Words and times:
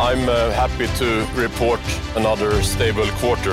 I'm 0.00 0.28
uh, 0.28 0.52
happy 0.52 0.86
to 0.86 1.04
report 1.36 1.80
another 2.16 2.62
stable 2.62 3.06
quarter. 3.20 3.52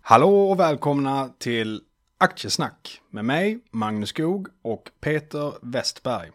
Hallå 0.00 0.50
och 0.50 0.60
välkomna 0.60 1.28
till 1.38 1.80
Aktiesnack 2.18 3.00
med 3.10 3.24
mig, 3.24 3.58
Magnus 3.70 4.08
Skog 4.08 4.48
och 4.62 4.90
Peter 5.00 5.52
Westberg. 5.62 6.30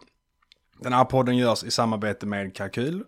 Den 0.80 0.94
här 0.94 1.06
podden 1.06 1.38
görs 1.38 1.64
i 1.64 1.72
samarbete 1.72 2.26
med 2.26 2.56
Kalkyl 2.56 3.04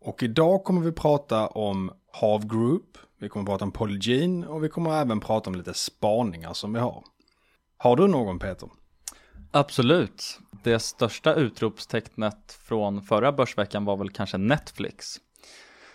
och 0.00 0.22
idag 0.22 0.64
kommer 0.64 0.80
vi 0.80 0.92
prata 0.92 1.46
om 1.46 1.90
Hav 2.12 2.46
Group, 2.46 2.98
vi 3.20 3.28
kommer 3.28 3.46
prata 3.46 3.64
om 3.64 3.72
Polygene 3.72 4.46
och 4.46 4.64
vi 4.64 4.68
kommer 4.68 5.00
även 5.00 5.20
prata 5.20 5.50
om 5.50 5.56
lite 5.56 5.74
spaningar 5.74 6.52
som 6.52 6.72
vi 6.72 6.80
har. 6.80 7.04
Har 7.76 7.96
du 7.96 8.08
någon 8.08 8.38
Peter? 8.38 8.68
Absolut. 9.50 10.40
Det 10.64 10.78
största 10.78 11.34
utropstecknet 11.34 12.58
från 12.62 13.02
förra 13.02 13.32
börsveckan 13.32 13.84
var 13.84 13.96
väl 13.96 14.10
kanske 14.10 14.38
Netflix. 14.38 15.16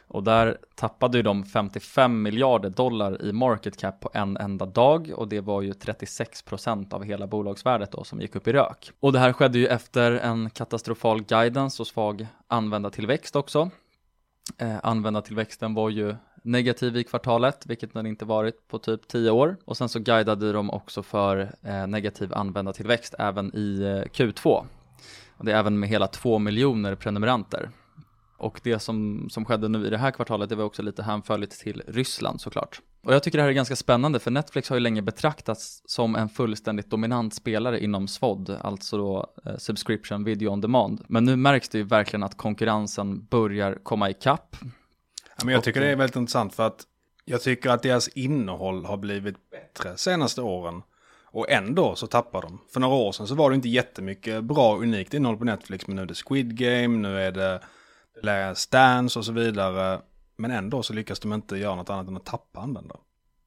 Och 0.08 0.24
där 0.24 0.58
tappade 0.76 1.18
ju 1.18 1.24
de 1.24 1.46
55 1.46 2.22
miljarder 2.22 2.70
dollar 2.70 3.22
i 3.22 3.34
market 3.34 3.78
cap 3.78 4.00
på 4.00 4.10
en 4.14 4.38
enda 4.38 4.66
dag 4.66 5.12
och 5.16 5.28
det 5.28 5.42
var 5.42 5.62
ju 5.62 5.74
36 5.74 6.42
procent 6.42 6.94
av 6.94 7.04
hela 7.04 7.28
bolagsvärdet 7.28 7.92
då 7.92 8.04
som 8.04 8.22
gick 8.22 8.36
upp 8.36 8.48
i 8.48 8.54
rök. 8.54 8.92
Och 9.00 9.14
det 9.14 9.20
här 9.20 9.34
skedde 9.34 9.60
ju 9.60 9.68
efter 9.68 10.12
en 10.12 10.50
katastrofal 10.50 11.24
guidance 11.24 11.82
och 11.82 11.88
svag 11.88 12.28
användartillväxt 12.48 13.36
också. 13.36 13.70
Eh, 14.58 14.78
användartillväxten 14.84 15.74
var 15.74 15.90
ju 15.90 16.16
negativ 16.44 16.98
i 16.98 17.04
kvartalet, 17.04 17.66
vilket 17.66 17.94
den 17.94 18.06
inte 18.06 18.26
varit 18.26 18.68
på 18.68 18.80
typ 18.80 19.08
10 19.08 19.32
år. 19.32 19.58
Och 19.66 19.78
sen 19.78 19.90
så 19.90 20.00
guidade 20.00 20.52
de 20.52 20.70
också 20.70 21.04
för 21.04 21.56
eh, 21.64 21.88
negativ 21.88 22.34
användartillväxt 22.34 23.16
även 23.20 23.56
i 23.56 23.82
eh, 23.82 24.10
Q2. 24.12 24.66
Och 25.38 25.46
det 25.46 25.52
är 25.52 25.58
även 25.58 25.80
med 25.80 25.90
hela 25.90 26.08
2 26.08 26.40
miljoner 26.40 26.96
prenumeranter. 26.96 27.70
Och 28.38 28.60
det 28.64 28.80
som, 28.80 29.28
som 29.30 29.46
skedde 29.46 29.68
nu 29.68 29.88
i 29.88 29.90
det 29.90 29.98
här 29.98 30.12
kvartalet, 30.12 30.50
det 30.50 30.56
var 30.56 30.64
också 30.64 30.82
lite 30.82 31.04
hänförligt 31.04 31.60
till 31.60 31.84
Ryssland 31.88 32.42
såklart. 32.42 32.82
Och 33.04 33.14
jag 33.14 33.24
tycker 33.24 33.38
det 33.38 33.42
här 33.42 33.50
är 33.50 33.54
ganska 33.54 33.76
spännande 33.76 34.20
för 34.20 34.32
Netflix 34.32 34.70
har 34.70 34.76
ju 34.76 34.80
länge 34.80 35.02
betraktats 35.02 35.82
som 35.86 36.16
en 36.16 36.30
fullständigt 36.30 36.90
dominant 36.90 37.34
spelare 37.34 37.84
inom 37.84 38.08
SVOD, 38.08 38.50
alltså 38.62 38.98
då 38.98 39.34
eh, 39.46 39.58
subscription 39.58 40.24
video 40.24 40.50
on 40.50 40.62
demand. 40.62 41.02
Men 41.08 41.26
nu 41.26 41.36
märks 41.36 41.70
det 41.70 41.78
ju 41.78 41.84
verkligen 41.84 42.24
att 42.24 42.38
konkurrensen 42.38 43.26
börjar 43.26 43.78
komma 43.84 44.10
ikapp. 44.10 44.56
Ja, 45.40 45.46
men 45.46 45.54
jag 45.54 45.64
tycker 45.64 45.82
det 45.82 45.88
är 45.88 45.96
väldigt 45.96 46.16
intressant 46.16 46.56
för 46.56 46.68
att 46.68 46.86
jag 47.26 47.42
tycker 47.42 47.70
att 47.70 47.84
deras 47.84 48.08
innehåll 48.08 48.86
har 48.86 48.98
blivit 48.98 49.36
bättre 49.50 49.98
senaste 49.98 50.42
åren. 50.42 50.82
Och 51.32 51.50
ändå 51.50 51.96
så 51.96 52.08
tappar 52.08 52.42
de. 52.42 52.60
För 52.74 52.80
några 52.80 52.96
år 52.96 53.12
sedan 53.12 53.28
så 53.28 53.36
var 53.36 53.50
det 53.50 53.56
inte 53.56 53.70
jättemycket 53.70 54.44
bra 54.44 54.78
unikt 54.78 55.14
innehåll 55.14 55.38
på 55.38 55.44
Netflix. 55.46 55.88
Men 55.88 55.96
nu 55.96 56.02
är 56.02 56.06
det 56.06 56.24
Squid 56.28 56.58
Game, 56.58 56.88
nu 56.88 57.22
är 57.22 57.32
det 57.32 57.62
Last 58.22 58.72
Dance 58.72 59.20
och 59.20 59.26
så 59.26 59.32
vidare. 59.32 60.02
Men 60.36 60.52
ändå 60.52 60.84
så 60.84 60.94
lyckas 60.94 61.20
de 61.20 61.34
inte 61.34 61.58
göra 61.58 61.76
något 61.76 61.90
annat 61.90 62.08
än 62.08 62.18
att 62.18 62.26
tappa 62.26 62.60
användare. 62.60 63.00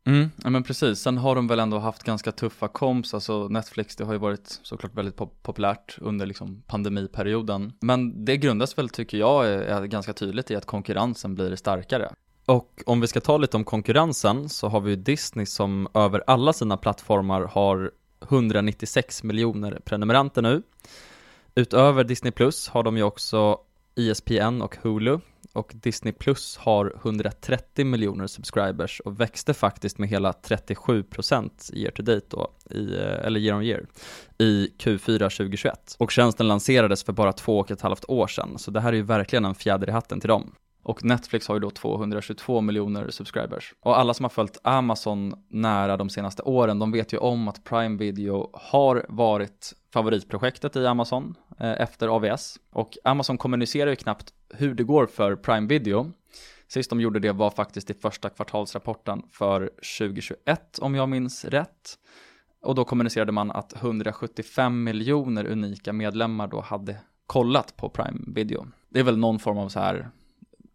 Mm, 0.05 0.31
ja 0.45 0.51
men 0.51 0.63
precis. 0.63 0.99
Sen 0.99 1.19
har 1.19 1.35
de 1.35 1.47
väl 1.47 1.61
ändå 1.61 1.79
haft 1.79 2.03
ganska 2.03 2.33
tuffa 2.33 2.69
komps, 2.69 3.15
alltså 3.15 3.49
Netflix 3.49 3.97
det 3.97 4.05
har 4.05 4.13
ju 4.13 4.19
varit 4.19 4.61
såklart 4.63 4.95
väldigt 4.95 5.17
pop 5.17 5.43
populärt 5.43 5.99
under 6.01 6.27
liksom 6.27 6.63
pandemiperioden. 6.67 7.73
Men 7.81 8.25
det 8.25 8.37
grundas 8.37 8.79
väl 8.79 8.89
tycker 8.89 9.19
jag 9.19 9.47
är, 9.47 9.59
är 9.59 9.87
ganska 9.87 10.13
tydligt 10.13 10.51
i 10.51 10.57
att 10.57 10.67
konkurrensen 10.67 11.35
blir 11.35 11.57
starkare. 11.57 12.13
Och 12.47 12.83
om 12.87 13.01
vi 13.01 13.07
ska 13.07 13.21
ta 13.21 13.37
lite 13.37 13.57
om 13.57 13.65
konkurrensen 13.65 14.49
så 14.49 14.69
har 14.69 14.81
vi 14.81 14.91
ju 14.91 14.97
Disney 14.97 15.47
som 15.47 15.89
över 15.95 16.23
alla 16.27 16.53
sina 16.53 16.77
plattformar 16.77 17.43
har 17.43 17.91
196 18.23 19.23
miljoner 19.23 19.81
prenumeranter 19.85 20.43
nu. 20.43 20.63
Utöver 21.55 22.05
Disney 22.05 22.33
Plus 22.33 22.69
har 22.69 22.83
de 22.83 22.97
ju 22.97 23.03
också 23.03 23.59
ESPN 23.97 24.63
och 24.63 24.77
Hulu 24.83 25.19
och 25.53 25.73
Disney 25.75 26.13
Plus 26.13 26.57
har 26.57 26.93
130 27.03 27.85
miljoner 27.85 28.27
subscribers 28.27 29.01
och 29.01 29.21
växte 29.21 29.55
faktiskt 29.55 29.99
med 29.99 30.09
hela 30.09 30.33
37% 30.33 31.75
year 31.75 31.91
to 31.91 32.03
date 32.03 32.27
då, 32.29 32.51
i, 32.71 32.95
eh, 32.95 33.27
eller 33.27 33.41
year 33.41 33.57
on 33.57 33.63
year, 33.63 33.87
i 34.39 34.69
Q4 34.79 35.19
2021. 35.19 35.97
Och 35.99 36.11
tjänsten 36.11 36.49
lanserades 36.49 37.05
för 37.05 37.13
bara 37.13 37.33
två 37.33 37.59
och 37.59 37.71
ett 37.71 37.81
halvt 37.81 38.05
år 38.09 38.27
sedan, 38.27 38.59
så 38.59 38.71
det 38.71 38.81
här 38.81 38.93
är 38.93 38.97
ju 38.97 39.03
verkligen 39.03 39.45
en 39.45 39.55
fjäder 39.55 39.89
i 39.89 39.93
hatten 39.93 40.21
till 40.21 40.29
dem. 40.29 40.53
Och 40.83 41.05
Netflix 41.05 41.49
har 41.49 41.55
ju 41.55 41.61
då 41.61 41.71
222 41.71 42.61
miljoner 42.61 43.11
subscribers. 43.11 43.75
Och 43.81 43.99
alla 43.99 44.15
som 44.15 44.25
har 44.25 44.31
följt 44.31 44.59
Amazon 44.63 45.35
nära 45.49 45.97
de 45.97 46.11
senaste 46.11 46.43
åren, 46.43 46.79
de 46.79 46.93
vet 46.93 47.13
ju 47.13 47.19
om 47.19 47.49
att 47.49 47.65
Prime 47.65 47.99
Video 47.99 48.51
har 48.53 49.07
varit 49.09 49.75
favoritprojektet 49.93 50.77
i 50.77 50.87
Amazon 50.87 51.35
eh, 51.61 51.71
efter 51.71 52.09
AVS. 52.09 52.59
Och 52.73 52.99
Amazon 53.05 53.39
kommunicerar 53.39 53.91
ju 53.91 53.97
knappt 53.97 54.33
hur 54.55 54.75
det 54.75 54.85
går 54.85 55.07
för 55.07 55.37
Prime 55.37 55.67
Video. 55.67 56.13
Sist 56.69 56.91
de 56.91 57.01
gjorde 57.01 57.19
det 57.19 57.33
var 57.33 57.51
faktiskt 57.51 57.91
i 57.91 57.95
första 57.95 58.29
kvartalsrapporten 58.29 59.23
för 59.31 59.71
2021 59.99 60.79
om 60.79 60.95
jag 60.95 61.09
minns 61.09 61.45
rätt. 61.45 61.99
Och 62.63 62.75
då 62.75 62.85
kommunicerade 62.85 63.33
man 63.33 63.51
att 63.51 63.83
175 63.83 64.85
miljoner 64.85 65.47
unika 65.47 65.93
medlemmar 65.93 66.47
då 66.47 66.61
hade 66.61 66.97
kollat 67.27 67.77
på 67.77 67.89
Prime 67.89 68.21
Video. 68.27 68.67
Det 68.89 69.01
är 69.01 69.05
väl 69.05 69.19
någon 69.19 69.39
form 69.39 69.59
av 69.59 69.69
så 69.69 69.81
här 69.81 70.11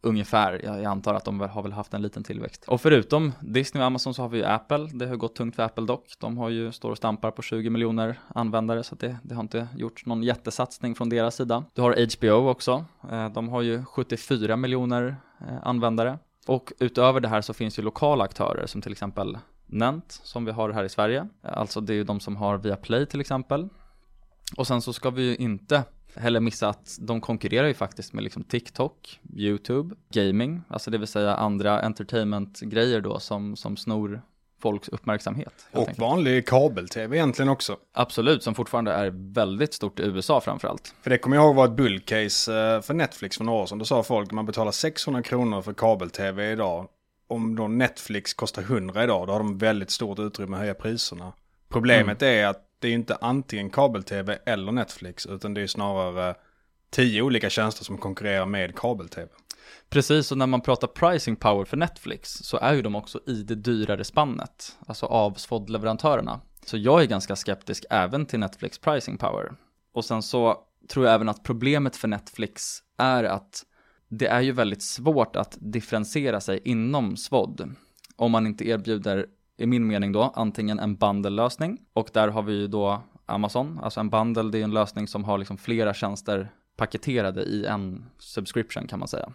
ungefär. 0.08 0.62
Jag, 0.64 0.86
antar 0.86 1.14
att 1.14 1.26
de 1.26 1.40
har 1.40 1.64
väl 1.64 1.72
haft 1.72 1.94
en 1.94 2.02
liten 2.02 2.24
tillväxt. 2.24 2.64
Och 2.68 2.82
förutom 2.82 3.34
Disney 3.40 3.82
och 3.82 3.88
Amazon 3.88 4.14
så 4.14 4.22
har 4.22 4.30
vi 4.30 4.38
ju 4.38 4.46
Apple. 4.46 4.90
Det 4.94 5.08
har 5.08 5.16
gått 5.16 5.36
tungt 5.36 5.56
för 5.56 5.64
Apple 5.64 5.86
dock. 5.86 6.14
De 6.20 6.38
har 6.38 6.50
ju, 6.50 6.72
står 6.72 6.92
och 6.92 6.98
stampar 6.98 7.32
på 7.32 7.42
20 7.42 7.70
miljoner 7.70 8.20
användare 8.28 8.84
så 8.84 8.96
det, 8.96 9.18
det 9.24 9.36
har 9.36 9.42
inte 9.42 9.68
gjort 9.76 10.06
någon 10.06 10.24
jättesatsning 10.24 10.96
från 10.96 11.10
deras 11.10 11.36
sida. 11.36 11.64
Du 11.74 11.82
har 11.82 12.18
HBO 12.18 12.50
också. 12.50 12.86
Eh, 13.12 13.30
de 13.30 13.50
har 13.50 13.62
ju 13.62 13.86
74 13.86 14.56
miljoner 14.56 15.16
eh, 15.42 15.68
användare. 15.68 16.20
Och 16.48 16.74
utöver 16.80 17.20
det 17.20 17.28
här 17.28 17.42
så 17.42 17.54
finns 17.54 17.80
ju 17.80 17.84
lokala 17.84 18.24
aktörer 18.24 18.66
som 18.66 18.82
till 18.82 18.92
exempel 18.92 19.38
Nent 19.70 20.12
som 20.24 20.46
vi 20.46 20.52
har 20.52 20.70
här 20.70 20.84
i 20.84 20.90
Sverige. 20.90 21.28
Alltså 21.42 21.82
det 21.82 21.94
är 21.94 21.96
ju 21.96 22.04
de 22.04 22.20
som 22.20 22.36
har 22.36 22.58
Viaplay 22.58 23.06
till 23.06 23.22
exempel. 23.22 23.70
Och 24.58 24.68
sen 24.68 24.82
så 24.82 24.94
ska 24.94 25.10
vi 25.10 25.22
ju 25.22 25.36
inte 25.36 25.84
heller 26.20 26.40
missa 26.40 26.70
att 26.70 26.98
de 27.00 27.22
konkurrerar 27.22 27.68
ju 27.68 27.74
faktiskt 27.74 28.14
med 28.14 28.24
liksom 28.24 28.44
TikTok, 28.44 29.20
YouTube, 29.36 29.96
gaming, 30.14 30.62
alltså 30.68 30.92
det 30.92 30.98
vill 30.98 31.08
säga 31.08 31.36
andra 31.36 31.82
entertainment-grejer 31.82 33.02
då 33.02 33.20
som, 33.20 33.56
som 33.56 33.78
snor 33.78 34.22
folks 34.62 34.90
uppmärksamhet. 34.90 35.68
Och 35.72 35.90
vanlig 35.98 36.48
kabel-tv 36.48 37.16
egentligen 37.18 37.50
också. 37.50 37.78
Absolut, 37.94 38.44
som 38.44 38.56
fortfarande 38.56 38.92
är 38.92 39.34
väldigt 39.34 39.74
stort 39.74 40.00
i 40.00 40.04
USA 40.04 40.42
framförallt. 40.42 40.94
För 41.02 41.10
det 41.10 41.18
kommer 41.18 41.38
jag 41.38 41.46
ihåg 41.46 41.56
var 41.56 41.66
ett 41.66 41.76
bullcase 41.76 42.54
eh, 42.56 42.82
för 42.82 42.94
Netflix 42.94 43.38
för 43.38 43.44
några 43.44 43.60
år 43.60 43.66
sedan. 43.66 43.78
Då 43.78 43.86
sa 43.86 44.04
folk 44.04 44.28
att 44.28 44.32
man 44.32 44.46
betalar 44.46 44.72
600 44.72 45.24
kronor 45.24 45.62
för 45.62 45.74
kabel-tv 45.74 46.52
idag. 46.52 46.88
Om 47.30 47.56
då 47.56 47.68
Netflix 47.68 48.34
kostar 48.34 48.62
100 48.62 49.04
idag, 49.04 49.28
då 49.28 49.34
har 49.34 49.40
de 49.40 49.58
väldigt 49.58 49.92
stort 49.92 50.20
utrymme 50.20 50.56
att 50.56 50.62
höja 50.62 50.74
priserna. 50.74 51.34
Problemet 51.70 52.22
mm. 52.22 52.40
är 52.40 52.48
att 52.48 52.67
det 52.80 52.88
är 52.88 52.90
ju 52.90 52.96
inte 52.96 53.16
antingen 53.16 53.70
kabel-tv 53.70 54.40
eller 54.46 54.72
Netflix, 54.72 55.26
utan 55.26 55.54
det 55.54 55.62
är 55.62 55.68
snarare 55.68 56.36
tio 56.90 57.22
olika 57.22 57.50
tjänster 57.50 57.86
som 57.86 57.98
konkurrerar 57.98 58.46
med 58.46 58.76
kabel-tv. 58.76 59.28
Precis, 59.90 60.32
och 60.32 60.38
när 60.38 60.48
man 60.48 60.62
pratar 60.62 60.88
pricing 60.88 61.36
power 61.36 61.66
för 61.66 61.78
Netflix 61.78 62.30
så 62.30 62.58
är 62.58 62.74
ju 62.74 62.82
de 62.82 62.96
också 62.96 63.20
i 63.28 63.44
det 63.44 63.56
dyrare 63.56 64.04
spannet, 64.04 64.78
alltså 64.88 65.06
av 65.06 65.34
SVOD-leverantörerna. 65.34 66.42
Så 66.66 66.78
jag 66.78 67.02
är 67.02 67.06
ganska 67.06 67.36
skeptisk 67.36 67.86
även 67.90 68.26
till 68.26 68.40
Netflix 68.40 68.80
pricing 68.80 69.18
power. 69.18 69.52
Och 69.94 70.06
sen 70.06 70.22
så 70.22 70.58
tror 70.90 71.06
jag 71.06 71.16
även 71.16 71.30
att 71.30 71.44
problemet 71.44 71.96
för 71.96 72.08
Netflix 72.08 72.80
är 72.98 73.24
att 73.24 73.64
det 74.10 74.28
är 74.28 74.42
ju 74.42 74.52
väldigt 74.52 74.84
svårt 74.84 75.36
att 75.36 75.58
differentiera 75.60 76.42
sig 76.42 76.62
inom 76.64 77.18
SVOD 77.18 77.76
om 78.16 78.32
man 78.32 78.48
inte 78.48 78.68
erbjuder, 78.68 79.26
i 79.58 79.66
min 79.66 79.88
mening 79.88 80.12
då, 80.12 80.32
antingen 80.36 80.80
en 80.80 80.96
bundle-lösning 80.96 81.80
och 81.94 82.10
där 82.14 82.28
har 82.28 82.42
vi 82.42 82.54
ju 82.54 82.68
då 82.68 83.02
Amazon, 83.26 83.80
alltså 83.84 84.00
en 84.00 84.10
bundle 84.10 84.44
det 84.44 84.60
är 84.60 84.64
en 84.64 84.74
lösning 84.74 85.08
som 85.08 85.24
har 85.24 85.38
liksom 85.38 85.58
flera 85.58 85.94
tjänster 85.94 86.52
paketerade 86.78 87.44
i 87.44 87.66
en 87.66 88.06
subscription 88.20 88.88
kan 88.88 89.00
man 89.00 89.08
säga. 89.08 89.34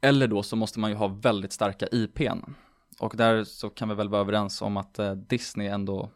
Eller 0.00 0.26
då 0.26 0.42
så 0.42 0.56
måste 0.56 0.80
man 0.80 0.90
ju 0.90 0.96
ha 0.96 1.06
väldigt 1.08 1.52
starka 1.52 1.86
IPn. 1.92 2.38
Och 2.98 3.16
där 3.16 3.44
så 3.44 3.70
kan 3.70 3.88
vi 3.88 3.94
väl 3.94 4.08
vara 4.08 4.20
överens 4.20 4.62
om 4.62 4.76
att 4.76 4.98
eh, 4.98 5.12
Disney 5.12 5.68
ändå 5.68 6.10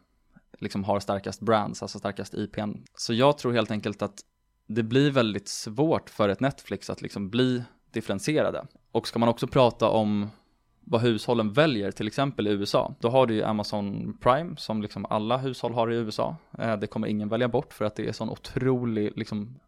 liksom 0.59 0.83
har 0.83 0.99
starkast 0.99 1.41
brands, 1.41 1.81
alltså 1.81 1.99
starkast 1.99 2.33
IPn. 2.33 2.71
Så 2.97 3.13
jag 3.13 3.37
tror 3.37 3.53
helt 3.53 3.71
enkelt 3.71 4.01
att 4.01 4.19
det 4.67 4.83
blir 4.83 5.11
väldigt 5.11 5.47
svårt 5.47 6.09
för 6.09 6.29
ett 6.29 6.39
Netflix 6.39 6.89
att 6.89 7.01
liksom 7.01 7.29
bli 7.29 7.63
differentierade. 7.91 8.67
Och 8.91 9.07
ska 9.07 9.19
man 9.19 9.29
också 9.29 9.47
prata 9.47 9.89
om 9.89 10.29
vad 10.85 11.01
hushållen 11.01 11.53
väljer, 11.53 11.91
till 11.91 12.07
exempel 12.07 12.47
i 12.47 12.51
USA, 12.51 12.95
då 12.99 13.09
har 13.09 13.27
du 13.27 13.33
ju 13.33 13.43
Amazon 13.43 14.17
Prime 14.21 14.57
som 14.57 14.81
liksom 14.81 15.05
alla 15.05 15.37
hushåll 15.37 15.73
har 15.73 15.91
i 15.91 15.95
USA. 15.95 16.35
Eh, 16.59 16.77
det 16.77 16.87
kommer 16.87 17.07
ingen 17.07 17.29
välja 17.29 17.47
bort 17.47 17.73
för 17.73 17.85
att 17.85 17.95
det 17.95 18.07
är 18.07 18.11
sån 18.11 18.29
otrolig, 18.29 19.11
liksom, 19.15 19.59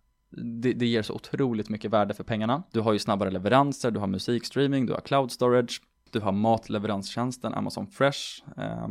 det, 0.61 0.73
det 0.73 0.85
ger 0.85 1.01
så 1.01 1.13
otroligt 1.13 1.69
mycket 1.69 1.91
värde 1.91 2.13
för 2.13 2.23
pengarna. 2.23 2.63
Du 2.71 2.79
har 2.79 2.93
ju 2.93 2.99
snabbare 2.99 3.31
leveranser, 3.31 3.91
du 3.91 3.99
har 3.99 4.07
musikstreaming, 4.07 4.85
du 4.85 4.93
har 4.93 5.01
cloud 5.01 5.31
storage, 5.31 5.81
du 6.11 6.19
har 6.19 6.31
matleveranstjänsten 6.31 7.53
Amazon 7.53 7.87
Fresh, 7.87 8.43
eh, 8.57 8.87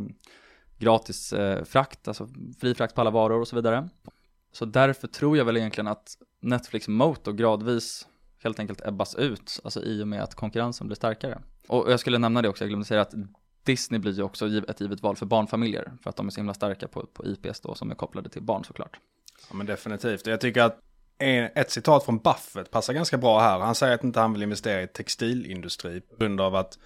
gratis 0.77 1.33
eh, 1.33 1.63
frakt, 1.63 2.07
alltså 2.07 2.27
fri 2.61 2.75
frakt 2.75 2.95
på 2.95 3.01
alla 3.01 3.11
varor 3.11 3.41
och 3.41 3.47
så 3.47 3.55
vidare. 3.55 3.89
Så 4.51 4.65
därför 4.65 5.07
tror 5.07 5.37
jag 5.37 5.45
väl 5.45 5.57
egentligen 5.57 5.87
att 5.87 6.17
Netflix 6.41 6.87
Moto 6.87 7.31
gradvis 7.31 8.07
helt 8.43 8.59
enkelt 8.59 8.81
ebbas 8.85 9.15
ut, 9.15 9.59
alltså 9.63 9.83
i 9.83 10.03
och 10.03 10.07
med 10.07 10.23
att 10.23 10.35
konkurrensen 10.35 10.87
blir 10.87 10.95
starkare. 10.95 11.41
Och 11.67 11.91
jag 11.91 11.99
skulle 11.99 12.17
nämna 12.17 12.41
det 12.41 12.49
också, 12.49 12.63
jag 12.63 12.69
glömde 12.69 12.85
säga 12.85 13.01
att 13.01 13.13
Disney 13.63 13.99
blir 13.99 14.13
ju 14.13 14.23
också 14.23 14.47
ett 14.67 14.81
givet 14.81 15.01
val 15.01 15.15
för 15.15 15.25
barnfamiljer, 15.25 15.91
för 16.03 16.09
att 16.09 16.15
de 16.15 16.27
är 16.27 16.31
så 16.31 16.39
himla 16.39 16.53
starka 16.53 16.87
på, 16.87 17.05
på 17.05 17.25
IPs 17.25 17.59
då, 17.59 17.75
som 17.75 17.91
är 17.91 17.95
kopplade 17.95 18.29
till 18.29 18.41
barn 18.41 18.63
såklart. 18.63 18.99
Ja 19.49 19.55
men 19.55 19.65
definitivt, 19.65 20.27
jag 20.27 20.41
tycker 20.41 20.61
att 20.61 20.79
ett 21.19 21.71
citat 21.71 22.05
från 22.05 22.17
Buffett 22.17 22.71
passar 22.71 22.93
ganska 22.93 23.17
bra 23.17 23.39
här. 23.39 23.59
Han 23.59 23.75
säger 23.75 23.95
att 23.95 24.03
inte 24.03 24.19
han 24.19 24.33
vill 24.33 24.43
investera 24.43 24.81
i 24.81 24.87
textilindustri 24.87 26.01
på 26.01 26.15
grund 26.15 26.41
av 26.41 26.55
att 26.55 26.77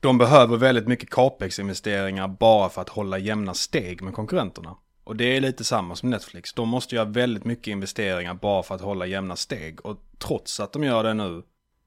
de 0.00 0.18
behöver 0.18 0.56
väldigt 0.56 0.88
mycket 0.88 1.10
capex-investeringar 1.10 2.28
bara 2.28 2.68
för 2.68 2.82
att 2.82 2.88
hålla 2.88 3.18
jämna 3.18 3.54
steg 3.54 4.02
med 4.02 4.14
konkurrenterna. 4.14 4.76
Och 5.04 5.16
det 5.16 5.36
är 5.36 5.40
lite 5.40 5.64
samma 5.64 5.96
som 5.96 6.10
Netflix. 6.10 6.52
De 6.52 6.68
måste 6.68 6.94
göra 6.94 7.04
väldigt 7.04 7.44
mycket 7.44 7.66
investeringar 7.66 8.34
bara 8.34 8.62
för 8.62 8.74
att 8.74 8.80
hålla 8.80 9.06
jämna 9.06 9.36
steg. 9.36 9.86
Och 9.86 9.96
trots 10.18 10.60
att 10.60 10.72
de 10.72 10.84
gör 10.84 11.04
det 11.04 11.14
nu 11.14 11.42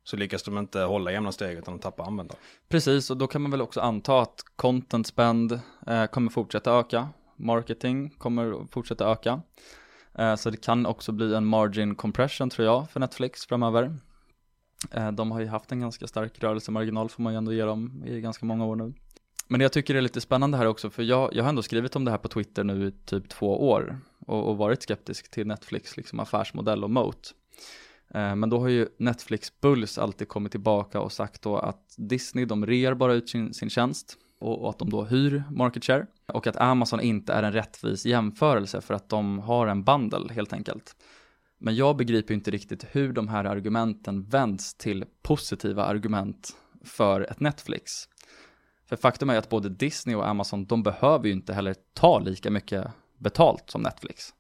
så 0.10 0.18
lyckas 0.18 0.44
de 0.44 0.58
inte 0.58 0.80
hålla 0.80 1.12
jämna 1.12 1.32
steg 1.32 1.58
utan 1.58 1.74
de 1.74 1.80
tappar 1.80 2.06
användare. 2.06 2.38
Precis, 2.68 3.10
och 3.10 3.18
då 3.18 3.28
kan 3.28 3.42
man 3.42 3.52
väl 3.52 3.62
också 3.62 3.82
anta 3.82 4.22
att 4.22 4.44
content 4.56 5.08
spend 5.08 5.60
eh, 5.88 6.06
kommer 6.06 6.32
fortsätta 6.32 6.72
öka. 6.72 7.10
Marketing 7.36 8.10
kommer 8.10 8.68
fortsätta 8.72 9.12
öka. 9.12 9.42
Eh, 10.18 10.36
så 10.36 10.50
det 10.50 10.58
kan 10.58 10.86
också 10.86 11.12
bli 11.12 11.36
en 11.36 11.46
margin 11.46 11.96
compression 11.96 12.50
tror 12.50 12.66
jag 12.66 12.90
för 12.90 13.00
Netflix 13.00 13.46
framöver. 13.46 13.98
Eh, 14.92 15.12
de 15.12 15.32
har 15.32 15.40
ju 15.40 15.48
haft 15.48 15.72
en 15.72 15.80
ganska 15.80 16.08
stark 16.08 16.44
rörelsemarginal 16.44 17.10
får 17.10 17.24
man 17.24 17.34
ju 17.34 17.38
ändå 17.38 17.54
ge 17.54 17.64
dem 17.64 18.04
i 18.06 18.22
ganska 18.22 18.46
många 18.46 18.66
år 18.66 18.76
nu. 18.76 18.94
Men 19.48 19.62
jag 19.62 19.72
tycker 19.72 19.94
det 19.94 20.00
är 20.00 20.02
lite 20.02 20.22
spännande 20.22 20.58
här 20.58 20.66
också, 20.66 20.90
för 20.90 21.04
jag, 21.04 21.36
jag 21.36 21.44
har 21.44 21.50
ändå 21.50 21.62
skrivit 21.62 21.96
om 21.96 22.06
det 22.06 22.12
här 22.12 22.18
på 22.18 22.28
Twitter 22.28 22.64
nu 22.64 22.88
i 22.88 22.92
typ 23.06 23.30
två 23.30 23.70
år 23.70 24.00
och, 24.28 24.50
och 24.50 24.58
varit 24.58 24.84
skeptisk 24.84 25.32
till 25.32 25.48
Netflix 25.48 25.98
liksom 25.98 26.20
affärsmodell 26.20 26.84
och 26.84 26.90
moat. 26.90 27.34
Eh, 28.14 28.36
men 28.36 28.50
då 28.50 28.60
har 28.60 28.68
ju 28.68 28.88
Netflix 28.98 29.62
Bulls 29.62 29.98
alltid 29.98 30.28
kommit 30.28 30.52
tillbaka 30.52 31.00
och 31.00 31.12
sagt 31.12 31.42
då 31.42 31.58
att 31.58 31.96
Disney, 31.98 32.46
de 32.46 32.66
rear 32.66 32.94
bara 32.94 33.14
ut 33.14 33.30
sin, 33.30 33.54
sin 33.54 33.70
tjänst 33.70 34.18
och, 34.40 34.62
och 34.62 34.70
att 34.70 34.80
de 34.80 34.90
då 34.90 35.04
hyr 35.04 35.44
market 35.52 35.86
share 35.86 36.06
och 36.26 36.48
att 36.48 36.58
Amazon 36.58 37.02
inte 37.02 37.34
är 37.34 37.44
en 37.44 37.54
rättvis 37.54 38.06
jämförelse 38.06 38.82
för 38.82 38.94
att 38.94 39.10
de 39.10 39.40
har 39.40 39.68
en 39.68 39.84
bundle 39.84 40.34
helt 40.34 40.54
enkelt. 40.54 40.96
Men 41.58 41.76
jag 41.76 41.98
begriper 41.98 42.34
inte 42.34 42.52
riktigt 42.52 42.86
hur 42.92 43.14
de 43.14 43.28
här 43.28 43.46
argumenten 43.46 44.24
vänds 44.24 44.74
till 44.74 45.06
positiva 45.22 45.84
argument 45.84 46.56
för 46.84 47.22
ett 47.22 47.40
Netflix. 47.40 48.10
För 48.86 48.96
faktum 48.96 49.30
är 49.30 49.38
att 49.38 49.50
både 49.50 49.70
Disney 49.70 50.16
och 50.16 50.28
Amazon, 50.28 50.66
de 50.66 50.84
behöver 50.84 51.26
ju 51.26 51.32
inte 51.32 51.54
heller 51.54 51.76
ta 51.94 52.20
lika 52.20 52.52
mycket 52.52 52.88
betalt 53.18 53.70
som 53.70 53.82
Netflix. 53.82 54.34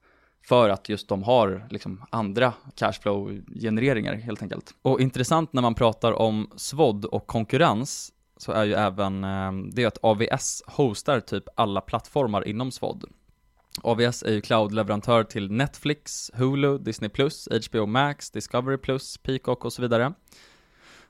För 0.48 0.70
att 0.70 0.90
just 0.90 1.08
de 1.08 1.24
har 1.24 1.68
liksom 1.70 2.06
andra 2.10 2.54
cashflow-genereringar 2.76 4.16
helt 4.16 4.42
enkelt. 4.42 4.74
Och 4.82 5.02
intressant 5.02 5.54
när 5.54 5.62
man 5.62 5.76
pratar 5.76 6.12
om 6.14 6.52
SVOD 6.56 7.06
och 7.06 7.28
konkurrens 7.28 8.14
så 8.38 8.52
är 8.52 8.66
ju 8.66 8.74
även 8.74 9.24
eh, 9.24 9.52
det 9.72 9.86
att 9.86 9.98
AVS 10.02 10.64
hostar 10.68 11.20
typ 11.20 11.44
alla 11.56 11.82
plattformar 11.82 12.48
inom 12.48 12.72
SVOD. 12.72 13.06
AVS 13.82 14.24
är 14.24 14.32
ju 14.32 14.42
cloud-leverantör 14.42 15.24
till 15.24 15.52
Netflix, 15.52 16.32
Hulu, 16.34 16.78
Disney+, 16.78 17.10
HBO 17.70 17.86
Max, 17.86 18.32
Discovery+, 18.32 18.78
Peacock 19.24 19.66
och 19.66 19.74
så 19.74 19.82
vidare. 19.82 20.14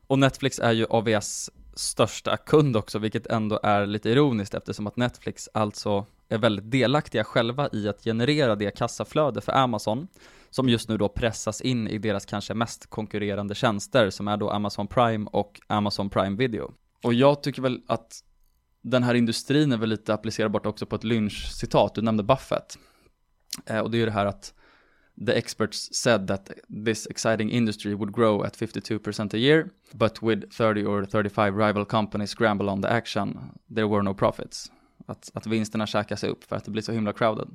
Och 0.07 0.19
Netflix 0.19 0.59
är 0.59 0.71
ju 0.71 0.85
AVS 0.89 1.49
största 1.73 2.37
kund 2.37 2.77
också, 2.77 2.99
vilket 2.99 3.27
ändå 3.27 3.59
är 3.63 3.85
lite 3.85 4.09
ironiskt 4.09 4.53
eftersom 4.53 4.87
att 4.87 4.97
Netflix 4.97 5.49
alltså 5.53 6.05
är 6.29 6.37
väldigt 6.37 6.71
delaktiga 6.71 7.23
själva 7.23 7.69
i 7.73 7.87
att 7.87 8.03
generera 8.03 8.55
det 8.55 8.71
kassaflöde 8.71 9.41
för 9.41 9.51
Amazon 9.51 10.07
som 10.49 10.69
just 10.69 10.89
nu 10.89 10.97
då 10.97 11.09
pressas 11.09 11.61
in 11.61 11.87
i 11.87 11.97
deras 11.97 12.25
kanske 12.25 12.53
mest 12.53 12.89
konkurrerande 12.89 13.55
tjänster 13.55 14.09
som 14.09 14.27
är 14.27 14.37
då 14.37 14.49
Amazon 14.49 14.87
Prime 14.87 15.29
och 15.31 15.59
Amazon 15.67 16.09
Prime 16.09 16.37
Video. 16.37 16.71
Och 17.03 17.13
jag 17.13 17.43
tycker 17.43 17.61
väl 17.61 17.81
att 17.87 18.23
den 18.81 19.03
här 19.03 19.13
industrin 19.13 19.71
är 19.71 19.77
väl 19.77 19.89
lite 19.89 20.13
applicerbart 20.13 20.65
också 20.65 20.85
på 20.85 20.95
ett 20.95 21.03
lynch-citat, 21.03 21.95
du 21.95 22.01
nämnde 22.01 22.23
Buffett. 22.23 22.77
Eh, 23.65 23.79
och 23.79 23.91
det 23.91 23.97
är 23.97 23.99
ju 23.99 24.05
det 24.05 24.11
här 24.11 24.25
att 24.25 24.53
the 25.25 25.33
experts 25.33 25.89
said 25.91 26.27
that 26.27 26.51
this 26.85 27.07
exciting 27.07 27.51
industry 27.51 27.93
would 27.93 28.15
grow 28.15 28.43
at 28.43 28.57
52% 28.57 29.33
a 29.33 29.37
year, 29.37 29.69
but 29.93 30.23
with 30.23 30.49
30 30.57 30.85
or 30.85 31.05
35 31.05 31.57
rival 31.57 31.85
companies 31.85 32.29
scramble 32.29 32.69
on 32.69 32.81
the 32.81 32.87
action, 32.87 33.39
there 33.75 33.87
were 33.87 34.03
no 34.03 34.13
profits. 34.13 34.71
Att, 35.05 35.31
att 35.33 35.47
vinsterna 35.47 35.87
käkas 35.87 36.23
upp 36.23 36.43
för 36.43 36.55
att 36.55 36.65
det 36.65 36.71
blir 36.71 36.83
så 36.83 36.91
himla 36.91 37.13
crowded. 37.13 37.47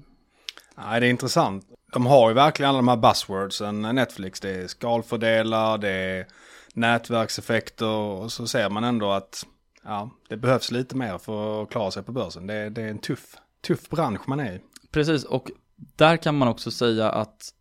Nej, 0.77 1.01
det 1.01 1.07
är 1.07 1.11
intressant. 1.11 1.67
De 1.93 2.07
har 2.07 2.29
ju 2.29 2.35
verkligen 2.35 2.69
alla 2.69 2.79
de 2.79 2.89
här 2.89 2.97
buzzwordsen, 2.97 3.83
Netflix. 3.83 4.41
Det 4.41 4.51
är 4.51 4.67
skalfördelar, 4.67 5.79
det 5.79 5.91
är 5.91 6.27
nätverkseffekter 6.75 7.87
och 7.87 8.33
så 8.33 8.47
ser 8.47 8.71
man 8.71 8.85
ändå 8.85 9.11
att 9.11 9.47
ja, 9.83 10.11
det 10.29 10.37
behövs 10.37 10.71
lite 10.71 10.97
mer 10.97 11.19
för 11.19 11.63
att 11.63 11.71
klara 11.71 11.91
sig 11.91 12.03
på 12.03 12.13
börsen. 12.13 12.47
Det, 12.47 12.71
det 12.71 12.83
är 12.83 12.89
en 12.89 12.99
tuff, 12.99 13.37
tuff 13.67 13.89
bransch 13.89 14.29
man 14.29 14.41
är 14.41 14.53
i. 14.53 14.61
Precis, 14.91 15.25
och 15.25 15.51
där 15.77 16.17
kan 16.17 16.39
man 16.39 16.49
också 16.49 16.71
säga 16.71 17.11
att 17.11 17.55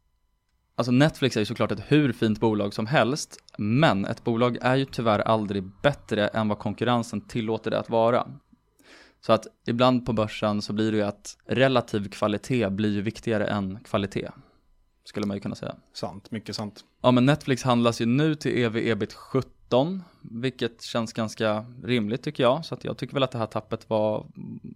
Alltså 0.75 0.91
Netflix 0.91 1.35
är 1.35 1.41
ju 1.41 1.45
såklart 1.45 1.71
ett 1.71 1.83
hur 1.87 2.13
fint 2.13 2.39
bolag 2.39 2.73
som 2.73 2.87
helst, 2.87 3.37
men 3.57 4.05
ett 4.05 4.23
bolag 4.23 4.57
är 4.61 4.75
ju 4.75 4.85
tyvärr 4.85 5.19
aldrig 5.19 5.63
bättre 5.81 6.27
än 6.27 6.47
vad 6.47 6.59
konkurrensen 6.59 7.21
tillåter 7.21 7.71
det 7.71 7.79
att 7.79 7.89
vara. 7.89 8.27
Så 9.25 9.33
att 9.33 9.47
ibland 9.65 10.05
på 10.05 10.13
börsen 10.13 10.61
så 10.61 10.73
blir 10.73 10.91
det 10.91 10.97
ju 10.97 11.03
att 11.03 11.37
relativ 11.45 12.09
kvalitet 12.09 12.69
blir 12.69 12.91
ju 12.91 13.01
viktigare 13.01 13.47
än 13.47 13.79
kvalitet. 13.83 14.29
Skulle 15.05 15.25
man 15.25 15.37
ju 15.37 15.41
kunna 15.41 15.55
säga. 15.55 15.75
Sant, 15.93 16.31
mycket 16.31 16.55
sant. 16.55 16.83
Ja 17.01 17.11
men 17.11 17.25
Netflix 17.25 17.63
handlas 17.63 18.01
ju 18.01 18.05
nu 18.05 18.35
till 18.35 18.63
ev 18.63 18.77
ebit 18.77 19.13
17, 19.13 20.03
vilket 20.21 20.81
känns 20.81 21.13
ganska 21.13 21.65
rimligt 21.83 22.23
tycker 22.23 22.43
jag. 22.43 22.65
Så 22.65 22.75
att 22.75 22.83
jag 22.83 22.97
tycker 22.97 23.13
väl 23.13 23.23
att 23.23 23.31
det 23.31 23.37
här 23.37 23.45
tappet 23.45 23.89
var, 23.89 24.25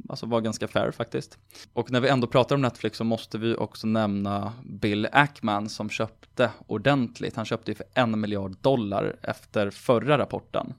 alltså 0.10 0.26
var 0.26 0.42
ganska 0.42 0.68
fair 0.68 0.92
faktiskt. 0.92 1.38
Och 1.74 1.92
när 1.92 2.00
vi 2.00 2.10
ändå 2.10 2.28
pratar 2.28 2.56
om 2.56 2.62
Netflix 2.62 2.98
så 2.98 3.04
måste 3.04 3.38
vi 3.38 3.56
också 3.56 3.88
nämna 3.88 4.54
Bill 4.66 5.08
Ackman 5.12 5.70
som 5.70 5.90
köpte 5.90 6.52
ordentligt. 6.68 7.36
Han 7.36 7.46
köpte 7.46 7.72
ju 7.72 7.76
för 7.76 7.86
en 7.94 8.20
miljard 8.20 8.56
dollar 8.62 9.16
efter 9.22 9.70
förra 9.70 10.18
rapporten. 10.18 10.74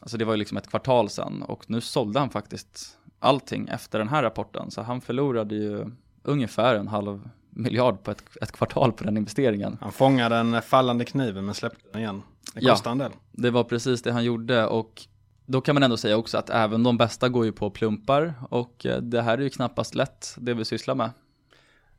Alltså 0.00 0.16
det 0.16 0.24
var 0.24 0.32
ju 0.32 0.38
liksom 0.38 0.56
ett 0.56 0.70
kvartal 0.70 1.10
sedan 1.10 1.42
och 1.42 1.70
nu 1.70 1.80
sålde 1.80 2.20
han 2.20 2.30
faktiskt 2.30 2.98
allting 3.20 3.68
efter 3.68 3.98
den 3.98 4.08
här 4.08 4.22
rapporten. 4.22 4.70
Så 4.70 4.82
han 4.82 5.00
förlorade 5.00 5.54
ju 5.54 5.86
ungefär 6.22 6.74
en 6.74 6.88
halv 6.88 7.28
miljard 7.50 8.02
på 8.02 8.10
ett, 8.10 8.22
ett 8.42 8.52
kvartal 8.52 8.92
på 8.92 9.04
den 9.04 9.16
investeringen. 9.16 9.78
Han 9.80 9.92
fångade 9.92 10.36
den 10.36 10.62
fallande 10.62 11.04
kniven 11.04 11.46
men 11.46 11.54
släppte 11.54 11.84
den 11.92 12.00
igen. 12.00 12.22
Det 12.54 12.60
kostar 12.60 12.90
ja, 12.90 12.92
en 12.92 12.98
del. 12.98 13.12
Det 13.32 13.50
var 13.50 13.64
precis 13.64 14.02
det 14.02 14.12
han 14.12 14.24
gjorde 14.24 14.66
och 14.66 15.06
då 15.46 15.60
kan 15.60 15.74
man 15.74 15.82
ändå 15.82 15.96
säga 15.96 16.16
också 16.16 16.38
att 16.38 16.50
även 16.50 16.82
de 16.82 16.96
bästa 16.96 17.28
går 17.28 17.44
ju 17.44 17.52
på 17.52 17.70
plumpar 17.70 18.34
och 18.48 18.86
eh, 18.86 19.00
det 19.00 19.22
här 19.22 19.38
är 19.38 19.42
ju 19.42 19.50
knappast 19.50 19.94
lätt 19.94 20.34
det 20.38 20.54
vi 20.54 20.64
sysslar 20.64 20.94
med. 20.94 21.10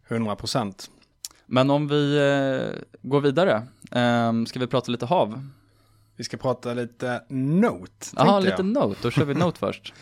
100 0.08 0.36
procent. 0.36 0.92
Men 1.46 1.70
om 1.70 1.88
vi 1.88 2.18
eh, 2.18 2.80
går 3.02 3.22
vidare, 3.22 3.68
eh, 3.92 4.44
ska 4.46 4.60
vi 4.60 4.68
prata 4.68 4.92
lite 4.92 5.06
hav? 5.06 5.50
Vi 6.16 6.24
ska 6.24 6.38
prata 6.38 6.74
lite 6.74 7.24
Note. 7.30 8.06
Ja, 8.16 8.40
lite 8.40 8.64
Note, 8.64 9.00
då 9.02 9.12
kör 9.12 9.26
vi 9.26 9.34
Note 9.44 9.60
först. 9.60 9.94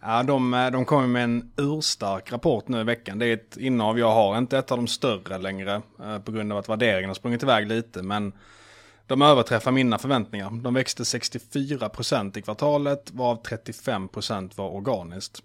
Ja, 0.00 0.22
de, 0.22 0.54
eh, 0.54 0.70
de 0.70 0.84
kommer 0.84 1.06
med 1.06 1.24
en 1.24 1.52
urstark 1.56 2.32
rapport 2.32 2.68
nu 2.68 2.80
i 2.80 2.84
veckan. 2.84 3.18
Det 3.18 3.26
är 3.26 3.34
ett 3.34 3.56
innehav 3.56 3.98
jag 3.98 4.12
har, 4.14 4.38
inte 4.38 4.58
ett 4.58 4.70
av 4.72 4.78
de 4.78 4.86
större 4.86 5.38
längre 5.38 5.82
eh, 6.02 6.18
på 6.18 6.32
grund 6.32 6.52
av 6.52 6.58
att 6.58 6.68
värderingen 6.68 7.10
har 7.10 7.14
sprungit 7.14 7.42
iväg 7.42 7.68
lite. 7.68 8.02
Men 8.02 8.32
de 9.06 9.22
överträffar 9.22 9.72
mina 9.72 9.98
förväntningar. 9.98 10.50
De 10.62 10.74
växte 10.74 11.02
64% 11.02 12.38
i 12.38 12.42
kvartalet, 12.42 13.10
varav 13.10 13.42
35% 13.42 14.50
var 14.54 14.70
organiskt. 14.70 15.42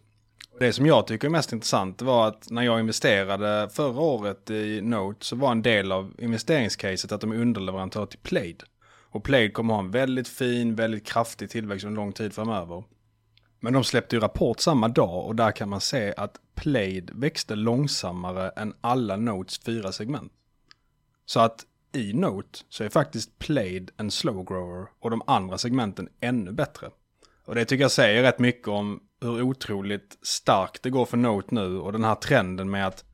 Det 0.59 0.73
som 0.73 0.85
jag 0.85 1.07
tycker 1.07 1.27
är 1.27 1.31
mest 1.31 1.53
intressant 1.53 2.01
var 2.01 2.27
att 2.27 2.49
när 2.49 2.61
jag 2.61 2.79
investerade 2.79 3.69
förra 3.69 4.01
året 4.01 4.49
i 4.49 4.81
Note 4.81 5.25
så 5.25 5.35
var 5.35 5.51
en 5.51 5.61
del 5.61 5.91
av 5.91 6.13
investeringscaset 6.19 7.11
att 7.11 7.21
de 7.21 7.31
är 7.31 7.35
underleverantör 7.35 8.05
till 8.05 8.19
Plaid. 8.19 8.63
Och 9.11 9.23
Plaid 9.23 9.53
kommer 9.53 9.73
ha 9.73 9.81
en 9.81 9.91
väldigt 9.91 10.27
fin, 10.27 10.75
väldigt 10.75 11.05
kraftig 11.05 11.49
tillväxt 11.49 11.85
under 11.85 12.01
lång 12.01 12.13
tid 12.13 12.33
framöver. 12.33 12.83
Men 13.63 13.73
de 13.73 13.83
släppte 13.83 14.15
ju 14.15 14.19
rapport 14.19 14.59
samma 14.59 14.87
dag 14.87 15.25
och 15.25 15.35
där 15.35 15.51
kan 15.51 15.69
man 15.69 15.81
se 15.81 16.13
att 16.17 16.39
Played 16.55 17.11
växte 17.13 17.55
långsammare 17.55 18.49
än 18.49 18.73
alla 18.81 19.15
Notes 19.15 19.59
fyra 19.59 19.91
segment. 19.91 20.31
Så 21.25 21.39
att 21.39 21.65
i 21.93 22.13
Note 22.13 22.59
så 22.69 22.83
är 22.83 22.89
faktiskt 22.89 23.39
Played 23.39 23.91
en 23.97 24.11
slow 24.11 24.45
grower 24.45 24.87
och 24.99 25.09
de 25.09 25.21
andra 25.27 25.57
segmenten 25.57 26.09
ännu 26.19 26.51
bättre. 26.51 26.89
Och 27.45 27.55
det 27.55 27.65
tycker 27.65 27.83
jag 27.83 27.91
säger 27.91 28.23
rätt 28.23 28.39
mycket 28.39 28.67
om 28.67 28.99
hur 29.21 29.41
otroligt 29.41 30.17
starkt 30.21 30.83
det 30.83 30.89
går 30.89 31.05
för 31.05 31.17
Note 31.17 31.55
nu 31.55 31.77
och 31.77 31.91
den 31.91 32.03
här 32.03 32.15
trenden 32.15 32.69
med 32.69 32.87
att 32.87 33.05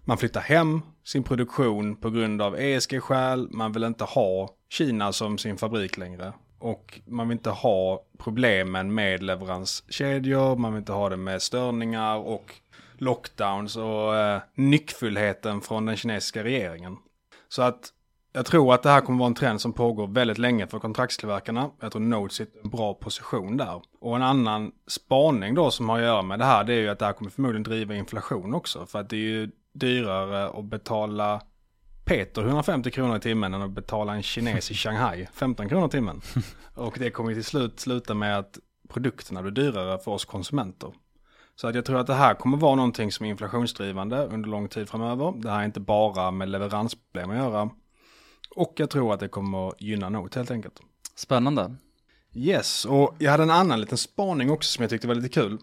man 0.00 0.18
flyttar 0.18 0.40
hem 0.40 0.80
sin 1.04 1.22
produktion 1.22 1.96
på 1.96 2.10
grund 2.10 2.42
av 2.42 2.56
ESG-skäl, 2.56 3.48
man 3.50 3.72
vill 3.72 3.84
inte 3.84 4.04
ha 4.04 4.50
Kina 4.68 5.12
som 5.12 5.38
sin 5.38 5.56
fabrik 5.56 5.96
längre. 5.96 6.32
Och 6.66 7.00
man 7.04 7.28
vill 7.28 7.36
inte 7.36 7.50
ha 7.50 8.02
problemen 8.18 8.94
med 8.94 9.22
leveranskedjor, 9.22 10.56
man 10.56 10.72
vill 10.72 10.78
inte 10.78 10.92
ha 10.92 11.08
det 11.08 11.16
med 11.16 11.42
störningar 11.42 12.16
och 12.16 12.54
lockdowns 12.94 13.76
och 13.76 14.16
eh, 14.16 14.40
nyckfullheten 14.54 15.60
från 15.60 15.86
den 15.86 15.96
kinesiska 15.96 16.44
regeringen. 16.44 16.96
Så 17.48 17.62
att 17.62 17.92
jag 18.32 18.46
tror 18.46 18.74
att 18.74 18.82
det 18.82 18.88
här 18.88 19.00
kommer 19.00 19.18
vara 19.18 19.26
en 19.26 19.34
trend 19.34 19.60
som 19.60 19.72
pågår 19.72 20.06
väldigt 20.06 20.38
länge 20.38 20.66
för 20.66 20.78
kontraktstillverkarna. 20.78 21.70
Jag 21.80 21.92
tror 21.92 22.02
Node 22.02 22.34
sitter 22.34 22.58
i 22.58 22.60
en 22.64 22.70
bra 22.70 22.94
position 22.94 23.56
där. 23.56 23.82
Och 24.00 24.16
en 24.16 24.22
annan 24.22 24.72
spaning 24.86 25.54
då 25.54 25.70
som 25.70 25.88
har 25.88 25.98
att 25.98 26.04
göra 26.04 26.22
med 26.22 26.38
det 26.38 26.44
här 26.44 26.64
det 26.64 26.74
är 26.74 26.80
ju 26.80 26.88
att 26.88 26.98
det 26.98 27.04
här 27.06 27.12
kommer 27.12 27.30
förmodligen 27.30 27.62
driva 27.62 27.94
inflation 27.94 28.54
också. 28.54 28.86
För 28.86 28.98
att 28.98 29.10
det 29.10 29.16
är 29.16 29.20
ju 29.20 29.50
dyrare 29.72 30.48
att 30.48 30.64
betala 30.64 31.42
Peter 32.06 32.42
150 32.42 32.90
kronor 32.90 33.16
i 33.16 33.20
timmen 33.20 33.54
än 33.54 33.62
att 33.62 33.70
betala 33.70 34.14
en 34.14 34.22
kines 34.22 34.70
i 34.70 34.74
Shanghai 34.74 35.28
15 35.32 35.68
kronor 35.68 35.86
i 35.86 35.90
timmen. 35.90 36.20
Och 36.74 36.96
det 36.98 37.10
kommer 37.10 37.34
till 37.34 37.44
slut 37.44 37.80
sluta 37.80 38.14
med 38.14 38.38
att 38.38 38.58
produkterna 38.88 39.42
blir 39.42 39.52
dyrare 39.52 39.98
för 39.98 40.10
oss 40.10 40.24
konsumenter. 40.24 40.92
Så 41.56 41.68
att 41.68 41.74
jag 41.74 41.84
tror 41.84 41.98
att 41.98 42.06
det 42.06 42.14
här 42.14 42.34
kommer 42.34 42.56
vara 42.56 42.74
någonting 42.74 43.12
som 43.12 43.26
är 43.26 43.30
inflationsdrivande 43.30 44.26
under 44.26 44.48
lång 44.48 44.68
tid 44.68 44.88
framöver. 44.88 45.34
Det 45.36 45.50
här 45.50 45.60
är 45.60 45.64
inte 45.64 45.80
bara 45.80 46.30
med 46.30 46.48
leveransproblem 46.48 47.30
att 47.30 47.36
göra. 47.36 47.70
Och 48.50 48.72
jag 48.76 48.90
tror 48.90 49.14
att 49.14 49.20
det 49.20 49.28
kommer 49.28 49.68
att 49.68 49.80
gynna 49.80 50.08
Note 50.08 50.38
helt 50.38 50.50
enkelt. 50.50 50.80
Spännande. 51.14 51.74
Yes, 52.34 52.84
och 52.84 53.14
jag 53.18 53.30
hade 53.30 53.42
en 53.42 53.50
annan 53.50 53.80
liten 53.80 53.98
spaning 53.98 54.50
också 54.50 54.72
som 54.72 54.82
jag 54.82 54.90
tyckte 54.90 55.08
var 55.08 55.14
lite 55.14 55.28
kul. 55.28 55.58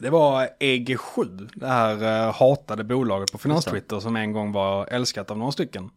Det 0.00 0.10
var 0.10 0.48
EG7, 0.60 1.50
det 1.54 1.66
här 1.66 2.26
uh, 2.26 2.34
hatade 2.34 2.84
bolaget 2.84 3.32
på 3.32 3.38
finanstwitter 3.38 4.00
som 4.00 4.16
en 4.16 4.32
gång 4.32 4.52
var 4.52 4.86
älskat 4.86 5.30
av 5.30 5.38
några 5.38 5.52
stycken. 5.52 5.90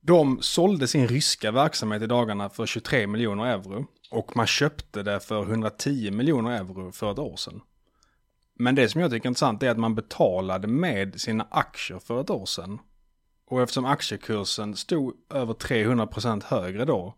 De 0.00 0.38
sålde 0.42 0.88
sin 0.88 1.08
ryska 1.08 1.50
verksamhet 1.50 2.02
i 2.02 2.06
dagarna 2.06 2.48
för 2.48 2.66
23 2.66 3.06
miljoner 3.06 3.44
euro 3.44 3.86
och 4.10 4.36
man 4.36 4.46
köpte 4.46 5.02
det 5.02 5.20
för 5.20 5.42
110 5.42 6.10
miljoner 6.10 6.50
euro 6.50 6.92
för 6.92 7.12
ett 7.12 7.18
år 7.18 7.36
sedan. 7.36 7.60
Men 8.58 8.74
det 8.74 8.88
som 8.88 9.00
jag 9.00 9.10
tycker 9.10 9.26
är 9.26 9.30
intressant 9.30 9.62
är 9.62 9.70
att 9.70 9.78
man 9.78 9.94
betalade 9.94 10.68
med 10.68 11.20
sina 11.20 11.46
aktier 11.50 11.98
för 11.98 12.20
ett 12.20 12.30
år 12.30 12.46
sedan. 12.46 12.78
Och 13.46 13.62
eftersom 13.62 13.84
aktiekursen 13.84 14.76
stod 14.76 15.14
över 15.30 15.54
300% 15.54 16.44
högre 16.44 16.84
då 16.84 17.14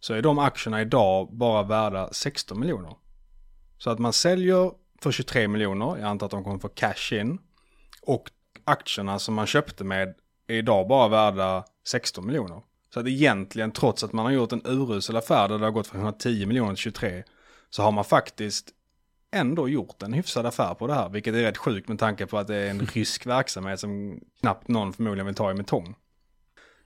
så 0.00 0.14
är 0.14 0.22
de 0.22 0.38
aktierna 0.38 0.80
idag 0.80 1.36
bara 1.36 1.62
värda 1.62 2.08
16 2.12 2.60
miljoner. 2.60 2.94
Så 3.78 3.90
att 3.90 3.98
man 3.98 4.12
säljer 4.12 4.70
för 5.02 5.12
23 5.12 5.48
miljoner, 5.48 5.86
jag 5.86 6.02
antar 6.02 6.26
att 6.26 6.30
de 6.30 6.44
kommer 6.44 6.58
få 6.58 6.68
cash 6.68 7.12
in. 7.12 7.38
Och 8.02 8.30
aktierna 8.64 9.18
som 9.18 9.34
man 9.34 9.46
köpte 9.46 9.84
med 9.84 10.14
är 10.46 10.54
idag 10.54 10.88
bara 10.88 11.08
värda 11.08 11.64
16 11.88 12.26
miljoner. 12.26 12.62
Så 12.94 13.00
att 13.00 13.06
egentligen, 13.06 13.70
trots 13.70 14.04
att 14.04 14.12
man 14.12 14.24
har 14.24 14.32
gjort 14.32 14.52
en 14.52 14.62
urusel 14.64 15.16
affär 15.16 15.48
där 15.48 15.58
det 15.58 15.64
har 15.64 15.70
gått 15.70 15.86
från 15.86 16.00
110 16.00 16.46
miljoner 16.46 16.74
till 16.74 16.82
23, 16.82 17.22
så 17.70 17.82
har 17.82 17.92
man 17.92 18.04
faktiskt 18.04 18.70
ändå 19.30 19.68
gjort 19.68 20.02
en 20.02 20.12
hyfsad 20.12 20.46
affär 20.46 20.74
på 20.74 20.86
det 20.86 20.94
här. 20.94 21.08
Vilket 21.08 21.34
är 21.34 21.42
rätt 21.42 21.56
sjukt 21.56 21.88
med 21.88 21.98
tanke 21.98 22.26
på 22.26 22.38
att 22.38 22.46
det 22.46 22.56
är 22.56 22.70
en 22.70 22.86
rysk 22.86 23.26
verksamhet 23.26 23.80
som 23.80 24.20
knappt 24.40 24.68
någon 24.68 24.92
förmodligen 24.92 25.26
vill 25.26 25.34
ta 25.34 25.50
i 25.50 25.54
med 25.54 25.66
tång. 25.66 25.94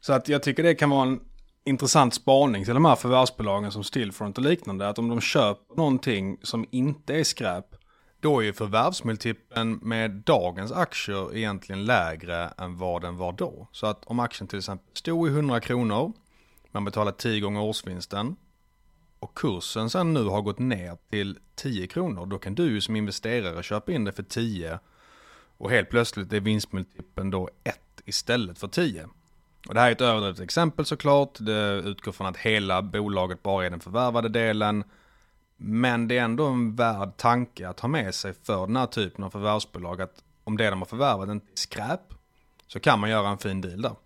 Så 0.00 0.12
att 0.12 0.28
jag 0.28 0.42
tycker 0.42 0.62
det 0.62 0.75
kan 0.75 0.90
vara 0.90 1.02
en 1.02 1.21
intressant 1.64 2.14
spaning 2.14 2.64
till 2.64 2.75
de 2.75 2.85
här 2.85 2.97
förvärvsbolagen 2.97 3.73
som 3.73 3.85
Stillfront 3.85 4.38
och 4.38 4.45
liknande. 4.45 4.88
Att 4.88 4.99
om 4.99 5.09
de 5.09 5.21
köper 5.21 5.76
någonting 5.76 6.38
som 6.42 6.66
inte 6.71 7.14
är 7.14 7.25
skräp, 7.25 7.66
då 8.23 8.41
är 8.41 8.45
ju 8.45 8.52
förvärvsmultipeln 8.52 9.79
med 9.83 10.11
dagens 10.11 10.73
aktier 10.73 11.37
egentligen 11.37 11.85
lägre 11.85 12.49
än 12.59 12.79
vad 12.79 13.02
den 13.02 13.17
var 13.17 13.33
då. 13.33 13.69
Så 13.73 13.87
att 13.87 14.05
om 14.05 14.21
aktien 14.21 14.49
till 14.49 14.59
exempel 14.59 14.97
stod 14.97 15.29
i 15.29 15.31
100 15.31 15.61
kronor, 15.61 16.12
man 16.71 16.85
betalar 16.85 17.12
10 17.12 17.41
gånger 17.41 17.61
årsvinsten, 17.61 18.37
och 19.19 19.35
kursen 19.35 19.91
sen 19.91 20.14
nu 20.14 20.25
har 20.25 20.43
gått 20.43 20.59
ner 20.59 20.99
till 21.11 21.38
10 21.55 21.87
kronor, 21.87 22.26
då 22.26 22.38
kan 22.38 22.55
du 22.55 22.64
ju 22.64 22.81
som 22.81 22.97
investerare 22.97 23.62
köpa 23.62 23.93
in 23.93 24.05
det 24.05 24.12
för 24.12 24.23
10 24.23 24.79
och 25.59 25.71
helt 25.71 25.91
plötsligt 25.91 26.33
är 26.33 26.41
vinstmultipeln 26.41 27.31
då 27.31 27.49
1 27.64 27.79
istället 28.05 28.59
för 28.59 28.69
10. 28.69 29.09
Och 29.69 29.75
det 29.75 29.81
här 29.81 29.88
är 29.88 29.93
ett 29.93 30.00
överdrivet 30.00 30.41
exempel 30.41 30.85
såklart, 30.85 31.37
det 31.41 31.83
utgår 31.85 32.12
från 32.12 32.26
att 32.26 32.37
hela 32.37 32.83
bolaget 32.83 33.43
bara 33.43 33.67
är 33.67 33.71
den 33.71 33.81
förvärvade 33.81 34.29
delen. 34.29 34.85
Men 35.64 36.09
det 36.09 36.19
är 36.19 36.25
ändå 36.25 36.47
en 36.47 36.76
värd 36.76 37.16
tanke 37.16 37.69
att 37.69 37.81
ha 37.81 37.88
med 37.88 38.14
sig 38.14 38.35
för 38.42 38.66
den 38.66 38.76
här 38.76 38.87
typen 38.87 39.25
av 39.25 39.31
förvärvsbolag 39.31 40.02
att 40.02 40.25
om 40.45 40.57
det 40.57 40.71
de 40.71 40.78
har 40.78 40.87
förvärvat 40.87 41.28
inte 41.28 41.47
är 41.52 41.57
skräp 41.57 42.14
så 42.66 42.81
kan 42.81 43.00
man 43.00 43.11
göra 43.11 43.28
en 43.28 43.38
fin 43.38 43.61
deal 43.61 43.83
där. 43.83 43.97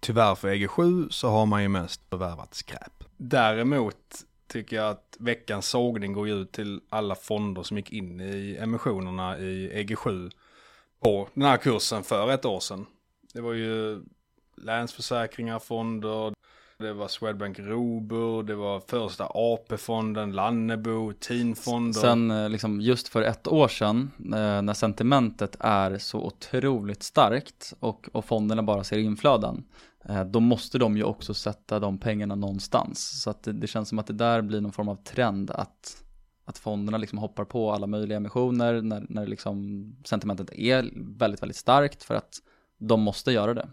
Tyvärr 0.00 0.34
för 0.34 0.48
EG7 0.48 1.10
så 1.10 1.28
har 1.28 1.46
man 1.46 1.62
ju 1.62 1.68
mest 1.68 2.00
förvärvat 2.10 2.54
skräp. 2.54 3.04
Däremot 3.16 4.24
tycker 4.46 4.76
jag 4.76 4.90
att 4.90 5.16
veckans 5.20 5.68
sågning 5.68 6.12
går 6.12 6.28
ut 6.28 6.52
till 6.52 6.80
alla 6.88 7.14
fonder 7.14 7.62
som 7.62 7.76
gick 7.76 7.92
in 7.92 8.20
i 8.20 8.56
emissionerna 8.60 9.38
i 9.38 9.84
EG7 9.84 10.30
på 11.00 11.28
den 11.34 11.42
här 11.42 11.56
kursen 11.56 12.02
för 12.02 12.30
ett 12.30 12.44
år 12.44 12.60
sedan. 12.60 12.86
Det 13.32 13.40
var 13.40 13.52
ju 13.52 14.02
Länsförsäkringar, 14.56 15.58
fonder, 15.58 16.34
det 16.78 16.92
var 16.92 17.08
Swedbank 17.08 17.58
Robur, 17.58 18.42
det 18.42 18.54
var 18.54 18.80
första 18.80 19.26
AP-fonden, 19.34 20.32
Lannebo, 20.32 21.12
TIN-fonder. 21.12 22.00
Sen 22.00 22.30
eh, 22.30 22.48
liksom 22.48 22.80
just 22.80 23.08
för 23.08 23.22
ett 23.22 23.48
år 23.48 23.68
sedan 23.68 24.10
eh, 24.18 24.62
när 24.62 24.74
sentimentet 24.74 25.56
är 25.60 25.98
så 25.98 26.20
otroligt 26.20 27.02
starkt 27.02 27.74
och, 27.80 28.08
och 28.12 28.24
fonderna 28.24 28.62
bara 28.62 28.84
ser 28.84 28.98
inflöden. 28.98 29.64
Eh, 30.08 30.24
då 30.24 30.40
måste 30.40 30.78
de 30.78 30.96
ju 30.96 31.04
också 31.04 31.34
sätta 31.34 31.78
de 31.78 31.98
pengarna 31.98 32.34
någonstans. 32.34 33.22
Så 33.22 33.30
att 33.30 33.42
det, 33.42 33.52
det 33.52 33.66
känns 33.66 33.88
som 33.88 33.98
att 33.98 34.06
det 34.06 34.12
där 34.12 34.42
blir 34.42 34.60
någon 34.60 34.72
form 34.72 34.88
av 34.88 34.96
trend 34.96 35.50
att 35.50 36.00
att 36.46 36.58
fonderna 36.58 36.98
liksom 36.98 37.18
hoppar 37.18 37.44
på 37.44 37.72
alla 37.72 37.86
möjliga 37.86 38.16
emissioner 38.16 38.82
när, 38.82 39.06
när 39.08 39.26
liksom 39.26 39.84
sentimentet 40.04 40.52
är 40.52 40.90
väldigt, 40.94 41.42
väldigt 41.42 41.56
starkt 41.56 42.02
för 42.02 42.14
att 42.14 42.34
de 42.78 43.00
måste 43.00 43.32
göra 43.32 43.54
det. 43.54 43.68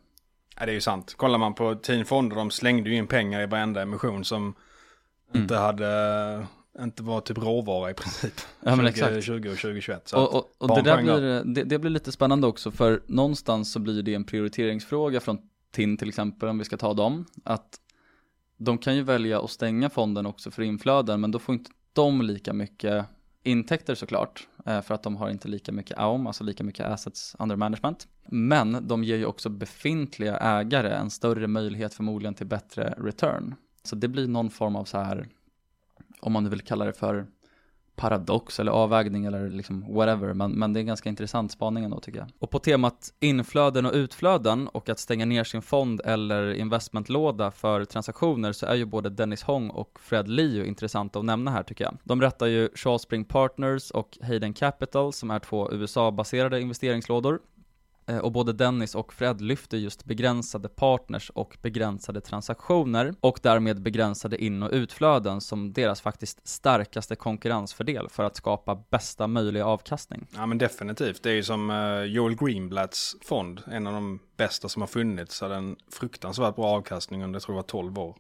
Ja, 0.62 0.66
det 0.66 0.72
är 0.72 0.74
ju 0.74 0.82
sant. 0.82 1.14
Kollar 1.18 1.38
man 1.38 1.54
på 1.54 1.76
Fonder, 2.06 2.36
de 2.36 2.52
slängde 2.52 2.90
ju 2.90 2.96
in 2.96 3.08
pengar 3.08 3.42
i 3.42 3.46
varenda 3.46 3.82
emission 3.82 4.26
som 4.26 4.42
mm. 4.42 5.42
inte 5.42 5.56
hade, 5.56 6.46
inte 6.80 7.04
var 7.04 7.22
typ 7.22 7.38
råvara 7.38 7.92
i 7.92 7.94
princip. 7.94 8.34
Ja, 8.60 8.76
men 8.76 8.86
20, 8.86 8.88
exakt. 8.88 9.24
20 9.24 9.50
och 9.50 9.56
2021. 9.56 10.08
Så 10.08 10.18
och, 10.18 10.36
och, 10.36 10.52
och 10.58 10.76
det 10.76 10.82
där 10.82 11.02
blir, 11.02 11.44
det, 11.44 11.64
det, 11.64 11.80
blir 11.80 11.92
lite 11.92 12.12
spännande 12.12 12.48
också, 12.48 12.72
för 12.72 13.02
någonstans 13.08 13.72
så 13.72 13.80
blir 13.80 14.04
det 14.04 14.14
en 14.14 14.24
prioriteringsfråga 14.24 15.20
från 15.20 15.38
TIN 15.72 15.98
till 15.98 16.10
exempel, 16.10 16.50
om 16.50 16.58
vi 16.58 16.66
ska 16.66 16.78
ta 16.78 16.94
dem, 16.94 17.26
att 17.44 17.80
de 18.58 18.78
kan 18.78 18.96
ju 18.96 19.04
välja 19.04 19.42
att 19.42 19.52
stänga 19.52 19.90
fonden 19.90 20.26
också 20.26 20.52
för 20.52 20.62
inflöden, 20.62 21.22
men 21.22 21.32
då 21.32 21.40
får 21.40 21.54
inte 21.56 21.72
de 21.94 22.22
lika 22.22 22.54
mycket 22.54 23.06
intäkter 23.44 23.96
såklart, 23.96 24.48
eh, 24.66 24.82
för 24.82 24.94
att 24.94 25.04
de 25.04 25.16
har 25.16 25.30
inte 25.30 25.48
lika 25.48 25.72
mycket 25.72 25.98
AUM, 25.98 26.28
alltså 26.28 26.44
lika 26.44 26.64
mycket 26.64 26.86
assets 26.86 27.36
under 27.40 27.56
management. 27.56 28.08
Men 28.26 28.88
de 28.88 29.04
ger 29.04 29.18
ju 29.18 29.26
också 29.26 29.50
befintliga 29.50 30.38
ägare 30.38 30.94
en 30.94 31.10
större 31.10 31.48
möjlighet 31.48 31.94
förmodligen 31.94 32.34
till 32.34 32.48
bättre 32.48 32.94
return. 32.98 33.56
Så 33.84 33.96
det 33.96 34.08
blir 34.08 34.28
någon 34.28 34.50
form 34.50 34.76
av 34.76 34.86
så 34.86 34.98
här, 34.98 35.28
om 36.20 36.32
man 36.32 36.44
nu 36.44 36.50
vill 36.50 36.62
kalla 36.62 36.86
det 36.86 36.94
för 36.94 37.28
paradox 37.96 38.60
eller 38.60 38.72
avvägning 38.72 39.26
eller 39.26 39.50
liksom 39.50 39.94
whatever, 39.94 40.34
men, 40.34 40.52
men 40.52 40.74
det 40.74 40.80
är 40.80 40.82
en 40.82 40.88
ganska 40.88 41.10
intressant 41.10 41.52
spaning 41.52 41.84
ändå 41.84 42.00
tycker 42.00 42.20
jag. 42.20 42.28
Och 42.40 42.50
på 42.50 42.60
temat 42.60 43.14
inflöden 43.20 43.86
och 43.86 43.94
utflöden 43.94 44.68
och 44.68 44.90
att 44.90 45.00
stänga 45.00 45.26
ner 45.26 45.44
sin 45.44 45.62
fond 45.62 46.02
eller 46.06 46.54
investmentlåda 46.54 47.52
för 47.52 47.86
transaktioner 47.86 48.52
så 48.52 48.66
är 48.66 48.76
ju 48.76 48.86
både 48.86 49.10
Dennis 49.10 49.44
Hong 49.44 49.70
och 49.70 50.00
Fred 50.02 50.28
Liu 50.28 50.66
intressanta 50.66 51.20
att 51.20 51.26
nämna 51.26 51.52
här 51.52 51.64
tycker 51.64 51.84
jag. 51.84 51.98
De 52.04 52.22
rättar 52.22 52.46
ju 52.46 52.70
Charles 52.76 53.02
Spring 53.02 53.26
Partners 53.26 53.92
och 53.92 54.18
Hayden 54.22 54.54
Capital 54.54 55.14
som 55.14 55.32
är 55.32 55.40
två 55.40 55.72
USA-baserade 55.72 56.62
investeringslådor 56.62 57.40
Eh, 58.08 58.18
och 58.18 58.32
både 58.32 58.54
Dennis 58.54 58.96
och 58.96 59.14
Fred 59.14 59.42
lyfter 59.42 59.78
just 59.78 60.06
begränsade 60.06 60.70
partners 60.70 61.30
och 61.30 61.58
begränsade 61.62 62.22
transaktioner 62.22 63.14
och 63.20 63.40
därmed 63.44 63.82
begränsade 63.82 64.44
in 64.44 64.64
och 64.64 64.70
utflöden 64.72 65.42
som 65.42 65.74
deras 65.74 66.02
faktiskt 66.02 66.48
starkaste 66.48 67.16
konkurrensfördel 67.16 68.10
för 68.10 68.24
att 68.24 68.36
skapa 68.36 68.84
bästa 68.90 69.28
möjliga 69.28 69.66
avkastning. 69.66 70.28
Ja 70.36 70.46
men 70.46 70.58
definitivt, 70.58 71.24
det 71.24 71.30
är 71.30 71.36
ju 71.36 71.44
som 71.44 71.70
eh, 71.70 72.04
Joel 72.04 72.36
Greenblatts 72.36 73.16
fond, 73.22 73.62
en 73.72 73.88
av 73.88 73.94
de 73.94 74.20
bästa 74.38 74.70
som 74.70 74.82
har 74.82 74.88
funnits, 74.88 75.42
hade 75.42 75.56
en 75.56 75.76
fruktansvärt 75.92 76.56
bra 76.56 76.66
avkastning 76.66 77.24
under, 77.24 77.36
jag 77.36 77.44
tror 77.44 77.56
det 77.56 77.58
var 77.58 77.64
12 77.64 78.00
år. 78.00 78.16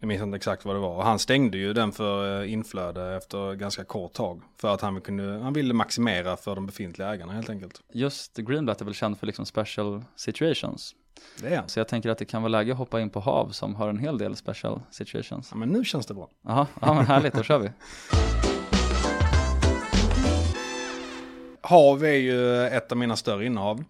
Jag 0.00 0.08
minns 0.08 0.22
inte 0.22 0.36
exakt 0.36 0.64
vad 0.64 0.76
det 0.76 0.80
var. 0.80 0.96
Och 0.96 1.04
han 1.04 1.18
stängde 1.18 1.58
ju 1.58 1.72
den 1.72 1.92
för 1.92 2.42
eh, 2.42 2.52
inflöde 2.52 3.16
efter 3.16 3.54
ganska 3.54 3.84
kort 3.84 4.12
tag. 4.12 4.42
För 4.56 4.74
att 4.74 4.80
han, 4.80 5.00
kunde, 5.00 5.38
han 5.38 5.52
ville 5.52 5.74
maximera 5.74 6.36
för 6.36 6.54
de 6.54 6.66
befintliga 6.66 7.08
ägarna 7.08 7.32
helt 7.32 7.50
enkelt. 7.50 7.80
Just 7.92 8.36
Greenblatt 8.36 8.80
är 8.80 8.84
väl 8.84 8.94
känd 8.94 9.18
för 9.18 9.26
liksom 9.26 9.46
special 9.46 10.04
situations. 10.16 10.94
Det 11.40 11.54
är 11.54 11.62
Så 11.66 11.80
jag 11.80 11.88
tänker 11.88 12.10
att 12.10 12.18
det 12.18 12.24
kan 12.24 12.42
vara 12.42 12.48
läge 12.48 12.72
att 12.72 12.78
hoppa 12.78 13.00
in 13.00 13.10
på 13.10 13.20
HAV 13.20 13.50
som 13.50 13.74
har 13.74 13.88
en 13.88 13.98
hel 13.98 14.18
del 14.18 14.36
special 14.36 14.80
situations. 14.90 15.48
Ja 15.50 15.56
men 15.56 15.68
nu 15.68 15.84
känns 15.84 16.06
det 16.06 16.14
bra. 16.14 16.30
Jaha, 16.44 16.66
ja 16.80 16.94
men 16.94 17.06
härligt, 17.06 17.34
då 17.34 17.42
kör 17.42 17.58
vi. 17.58 17.70
Hav 21.60 22.04
är 22.04 22.12
ju 22.12 22.66
ett 22.66 22.92
av 22.92 22.98
mina 22.98 23.16
större 23.16 23.46
innehav. 23.46 23.84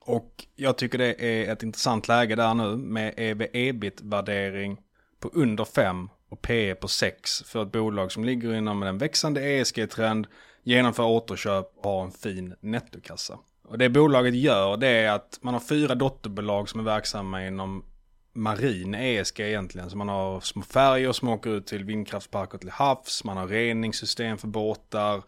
Och 0.00 0.46
jag 0.56 0.78
tycker 0.78 0.98
det 0.98 1.24
är 1.24 1.52
ett 1.52 1.62
intressant 1.62 2.08
läge 2.08 2.36
där 2.36 2.54
nu 2.54 2.76
med 2.76 3.14
EV-EBIT-värdering 3.16 4.78
på 5.20 5.30
under 5.32 5.64
5 5.64 6.08
och 6.28 6.42
PE 6.42 6.74
på 6.74 6.88
6 6.88 7.42
för 7.42 7.62
ett 7.62 7.72
bolag 7.72 8.12
som 8.12 8.24
ligger 8.24 8.54
inom 8.54 8.82
en 8.82 8.98
växande 8.98 9.40
ESG-trend, 9.40 10.26
genomför 10.62 11.04
återköp 11.04 11.70
och 11.76 11.90
har 11.90 12.04
en 12.04 12.10
fin 12.12 12.54
nettokassa. 12.60 13.38
Och 13.68 13.78
det 13.78 13.88
bolaget 13.88 14.34
gör 14.34 14.76
det 14.76 14.88
är 14.88 15.10
att 15.10 15.38
man 15.42 15.54
har 15.54 15.60
fyra 15.60 15.94
dotterbolag 15.94 16.68
som 16.68 16.80
är 16.80 16.84
verksamma 16.84 17.46
inom 17.46 17.84
marin 18.32 18.94
ESG 18.94 19.40
egentligen. 19.40 19.90
Så 19.90 19.96
man 19.96 20.08
har 20.08 20.40
små 20.40 20.62
färger 20.62 21.12
som 21.12 21.28
åker 21.28 21.50
ut 21.50 21.66
till 21.66 21.84
vindkraftsparker 21.84 22.58
till 22.58 22.70
havs, 22.70 23.24
man 23.24 23.36
har 23.36 23.46
reningssystem 23.46 24.38
för 24.38 24.48
båtar 24.48 25.22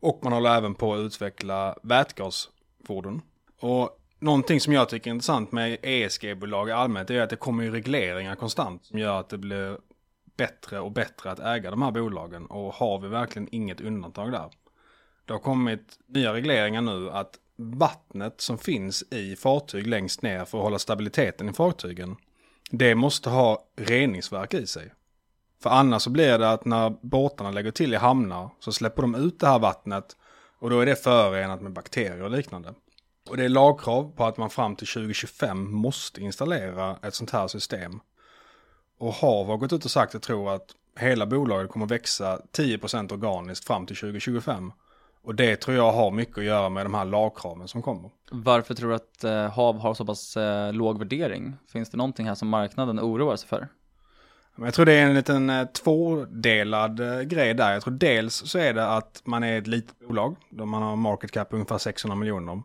och 0.00 0.20
man 0.22 0.32
håller 0.32 0.56
även 0.56 0.74
på 0.74 0.94
att 0.94 1.00
utveckla 1.00 1.76
vätgasfordon. 1.82 3.22
Och 3.60 4.00
Någonting 4.24 4.60
som 4.60 4.72
jag 4.72 4.88
tycker 4.88 5.10
är 5.10 5.14
intressant 5.14 5.52
med 5.52 5.78
ESG-bolag 5.82 6.68
i 6.68 6.72
allmänhet 6.72 7.10
är 7.10 7.20
att 7.20 7.30
det 7.30 7.36
kommer 7.36 7.64
ju 7.64 7.70
regleringar 7.70 8.34
konstant 8.34 8.84
som 8.84 8.98
gör 8.98 9.20
att 9.20 9.28
det 9.28 9.38
blir 9.38 9.78
bättre 10.36 10.80
och 10.80 10.92
bättre 10.92 11.30
att 11.30 11.38
äga 11.40 11.70
de 11.70 11.82
här 11.82 11.90
bolagen 11.90 12.46
och 12.46 12.74
har 12.74 12.98
vi 12.98 13.08
verkligen 13.08 13.48
inget 13.52 13.80
undantag 13.80 14.32
där. 14.32 14.50
Det 15.24 15.32
har 15.32 15.40
kommit 15.40 15.98
nya 16.06 16.34
regleringar 16.34 16.82
nu 16.82 17.10
att 17.10 17.38
vattnet 17.56 18.40
som 18.40 18.58
finns 18.58 19.04
i 19.10 19.36
fartyg 19.36 19.86
längst 19.86 20.22
ner 20.22 20.44
för 20.44 20.58
att 20.58 20.64
hålla 20.64 20.78
stabiliteten 20.78 21.48
i 21.48 21.52
fartygen, 21.52 22.16
det 22.70 22.94
måste 22.94 23.30
ha 23.30 23.68
reningsverk 23.76 24.54
i 24.54 24.66
sig. 24.66 24.92
För 25.62 25.70
annars 25.70 26.02
så 26.02 26.10
blir 26.10 26.38
det 26.38 26.50
att 26.50 26.64
när 26.64 26.90
båtarna 27.02 27.50
lägger 27.50 27.70
till 27.70 27.94
i 27.94 27.96
hamnar 27.96 28.50
så 28.60 28.72
släpper 28.72 29.02
de 29.02 29.14
ut 29.14 29.40
det 29.40 29.46
här 29.46 29.58
vattnet 29.58 30.16
och 30.58 30.70
då 30.70 30.80
är 30.80 30.86
det 30.86 30.96
förorenat 30.96 31.62
med 31.62 31.72
bakterier 31.72 32.22
och 32.22 32.30
liknande. 32.30 32.74
Och 33.30 33.36
det 33.36 33.44
är 33.44 33.48
lagkrav 33.48 34.12
på 34.16 34.24
att 34.24 34.36
man 34.36 34.50
fram 34.50 34.76
till 34.76 34.86
2025 34.86 35.74
måste 35.74 36.20
installera 36.20 36.96
ett 37.02 37.14
sånt 37.14 37.30
här 37.30 37.48
system. 37.48 38.00
Och 38.98 39.12
HAV 39.12 39.46
har 39.46 39.56
gått 39.56 39.72
ut 39.72 39.84
och 39.84 39.90
sagt 39.90 40.10
att 40.10 40.14
jag 40.14 40.22
tror 40.22 40.54
att 40.54 40.66
hela 40.98 41.26
bolaget 41.26 41.70
kommer 41.70 41.86
växa 41.86 42.40
10% 42.56 43.12
organiskt 43.12 43.66
fram 43.66 43.86
till 43.86 43.96
2025. 43.96 44.72
Och 45.22 45.34
det 45.34 45.56
tror 45.56 45.76
jag 45.76 45.92
har 45.92 46.10
mycket 46.10 46.38
att 46.38 46.44
göra 46.44 46.68
med 46.68 46.86
de 46.86 46.94
här 46.94 47.04
lagkraven 47.04 47.68
som 47.68 47.82
kommer. 47.82 48.10
Varför 48.30 48.74
tror 48.74 48.88
du 48.88 48.94
att 48.94 49.24
eh, 49.24 49.50
HAV 49.50 49.78
har 49.78 49.94
så 49.94 50.04
pass 50.04 50.36
eh, 50.36 50.72
låg 50.72 50.98
värdering? 50.98 51.56
Finns 51.72 51.90
det 51.90 51.96
någonting 51.96 52.26
här 52.26 52.34
som 52.34 52.48
marknaden 52.48 53.00
oroar 53.00 53.36
sig 53.36 53.48
för? 53.48 53.68
Jag 54.56 54.74
tror 54.74 54.86
det 54.86 54.92
är 54.92 55.06
en 55.06 55.14
liten 55.14 55.50
eh, 55.50 55.66
tvådelad 55.66 57.00
eh, 57.00 57.20
grej 57.20 57.54
där. 57.54 57.72
Jag 57.72 57.82
tror 57.82 57.94
dels 57.94 58.34
så 58.34 58.58
är 58.58 58.74
det 58.74 58.88
att 58.88 59.22
man 59.24 59.42
är 59.42 59.58
ett 59.58 59.66
litet 59.66 59.98
bolag. 59.98 60.36
Då 60.50 60.66
man 60.66 60.82
har 60.82 60.96
market 60.96 61.30
cap 61.30 61.48
ungefär 61.50 61.78
600 61.78 62.16
miljoner. 62.16 62.62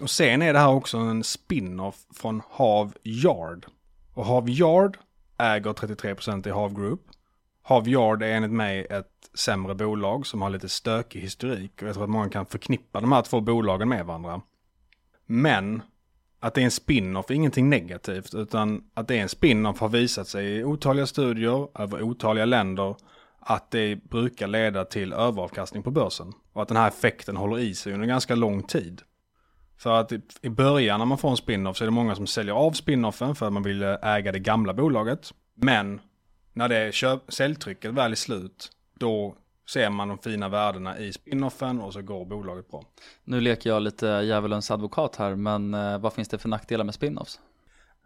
Och 0.00 0.10
sen 0.10 0.42
är 0.42 0.52
det 0.52 0.58
här 0.58 0.72
också 0.72 0.98
en 0.98 1.24
spin-off 1.24 1.96
från 2.14 2.42
Hav 2.48 2.94
Yard. 3.02 3.66
Och 4.14 4.24
Hav 4.24 4.48
Yard 4.48 4.98
äger 5.38 5.72
33% 5.72 6.48
i 6.48 6.50
Hav 6.50 6.74
Group. 6.74 7.00
Hav 7.62 7.88
Yard 7.88 8.22
är 8.22 8.26
enligt 8.26 8.50
mig 8.50 8.86
ett 8.90 9.30
sämre 9.34 9.74
bolag 9.74 10.26
som 10.26 10.42
har 10.42 10.50
lite 10.50 10.68
stökig 10.68 11.20
historik. 11.20 11.82
Och 11.82 11.88
jag 11.88 11.94
tror 11.94 12.04
att 12.04 12.10
många 12.10 12.28
kan 12.28 12.46
förknippa 12.46 13.00
de 13.00 13.12
här 13.12 13.22
två 13.22 13.40
bolagen 13.40 13.88
med 13.88 14.06
varandra. 14.06 14.40
Men 15.26 15.82
att 16.40 16.54
det 16.54 16.60
är 16.60 16.64
en 16.64 16.70
spin-off 16.70 17.30
är 17.30 17.34
ingenting 17.34 17.70
negativt. 17.70 18.34
Utan 18.34 18.84
att 18.94 19.08
det 19.08 19.18
är 19.18 19.22
en 19.22 19.28
spin-off 19.28 19.80
har 19.80 19.88
visat 19.88 20.28
sig 20.28 20.46
i 20.46 20.64
otaliga 20.64 21.06
studier 21.06 21.80
över 21.80 22.02
otaliga 22.02 22.44
länder 22.44 22.96
att 23.40 23.70
det 23.70 23.96
brukar 23.96 24.46
leda 24.46 24.84
till 24.84 25.12
överavkastning 25.12 25.82
på 25.82 25.90
börsen. 25.90 26.32
Och 26.52 26.62
att 26.62 26.68
den 26.68 26.76
här 26.76 26.88
effekten 26.88 27.36
håller 27.36 27.58
i 27.58 27.74
sig 27.74 27.92
under 27.92 28.06
ganska 28.06 28.34
lång 28.34 28.62
tid. 28.62 29.02
För 29.80 30.00
att 30.00 30.12
i 30.42 30.48
början 30.48 30.98
när 30.98 31.06
man 31.06 31.18
får 31.18 31.30
en 31.30 31.36
spin-off 31.36 31.76
så 31.76 31.84
är 31.84 31.86
det 31.86 31.92
många 31.92 32.14
som 32.14 32.26
säljer 32.26 32.54
av 32.54 32.72
spin-offen 32.72 33.34
för 33.34 33.46
att 33.46 33.52
man 33.52 33.62
vill 33.62 33.82
äga 33.82 34.32
det 34.32 34.38
gamla 34.38 34.74
bolaget. 34.74 35.34
Men 35.54 36.00
när 36.52 36.68
det 36.68 36.94
köp, 36.94 37.32
säljtrycket 37.32 37.94
väl 37.94 38.12
är 38.12 38.16
slut, 38.16 38.70
då 38.98 39.34
ser 39.70 39.90
man 39.90 40.08
de 40.08 40.18
fina 40.18 40.48
värdena 40.48 40.98
i 40.98 41.12
spin-offen 41.12 41.80
och 41.80 41.92
så 41.92 42.02
går 42.02 42.24
bolaget 42.24 42.70
bra. 42.70 42.84
Nu 43.24 43.40
leker 43.40 43.70
jag 43.70 43.82
lite 43.82 44.06
djävulens 44.06 44.70
advokat 44.70 45.16
här, 45.16 45.34
men 45.34 45.74
eh, 45.74 45.98
vad 45.98 46.12
finns 46.12 46.28
det 46.28 46.38
för 46.38 46.48
nackdelar 46.48 46.84
med 46.84 46.94
spin-offs? 46.94 47.40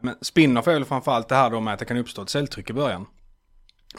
Men 0.01 0.15
spin-off 0.21 0.69
är 0.69 0.75
väl 0.75 0.85
framförallt 0.85 1.29
det 1.29 1.35
här 1.35 1.51
då 1.51 1.61
med 1.61 1.75
att 1.75 1.79
det 1.79 1.85
kan 1.85 1.97
uppstå 1.97 2.23
ett 2.23 2.31
säljtryck 2.31 2.71
i 2.71 2.73
början. 2.73 3.07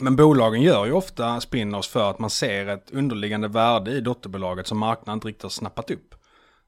Men 0.00 0.16
bolagen 0.16 0.62
gör 0.62 0.86
ju 0.86 0.92
ofta 0.92 1.40
spin-offs 1.40 1.88
för 1.88 2.10
att 2.10 2.18
man 2.18 2.30
ser 2.30 2.66
ett 2.66 2.90
underliggande 2.90 3.48
värde 3.48 3.90
i 3.90 4.00
dotterbolaget 4.00 4.66
som 4.66 4.78
marknaden 4.78 5.16
inte 5.16 5.28
riktigt 5.28 5.42
har 5.42 5.50
snappat 5.50 5.90
upp. 5.90 6.14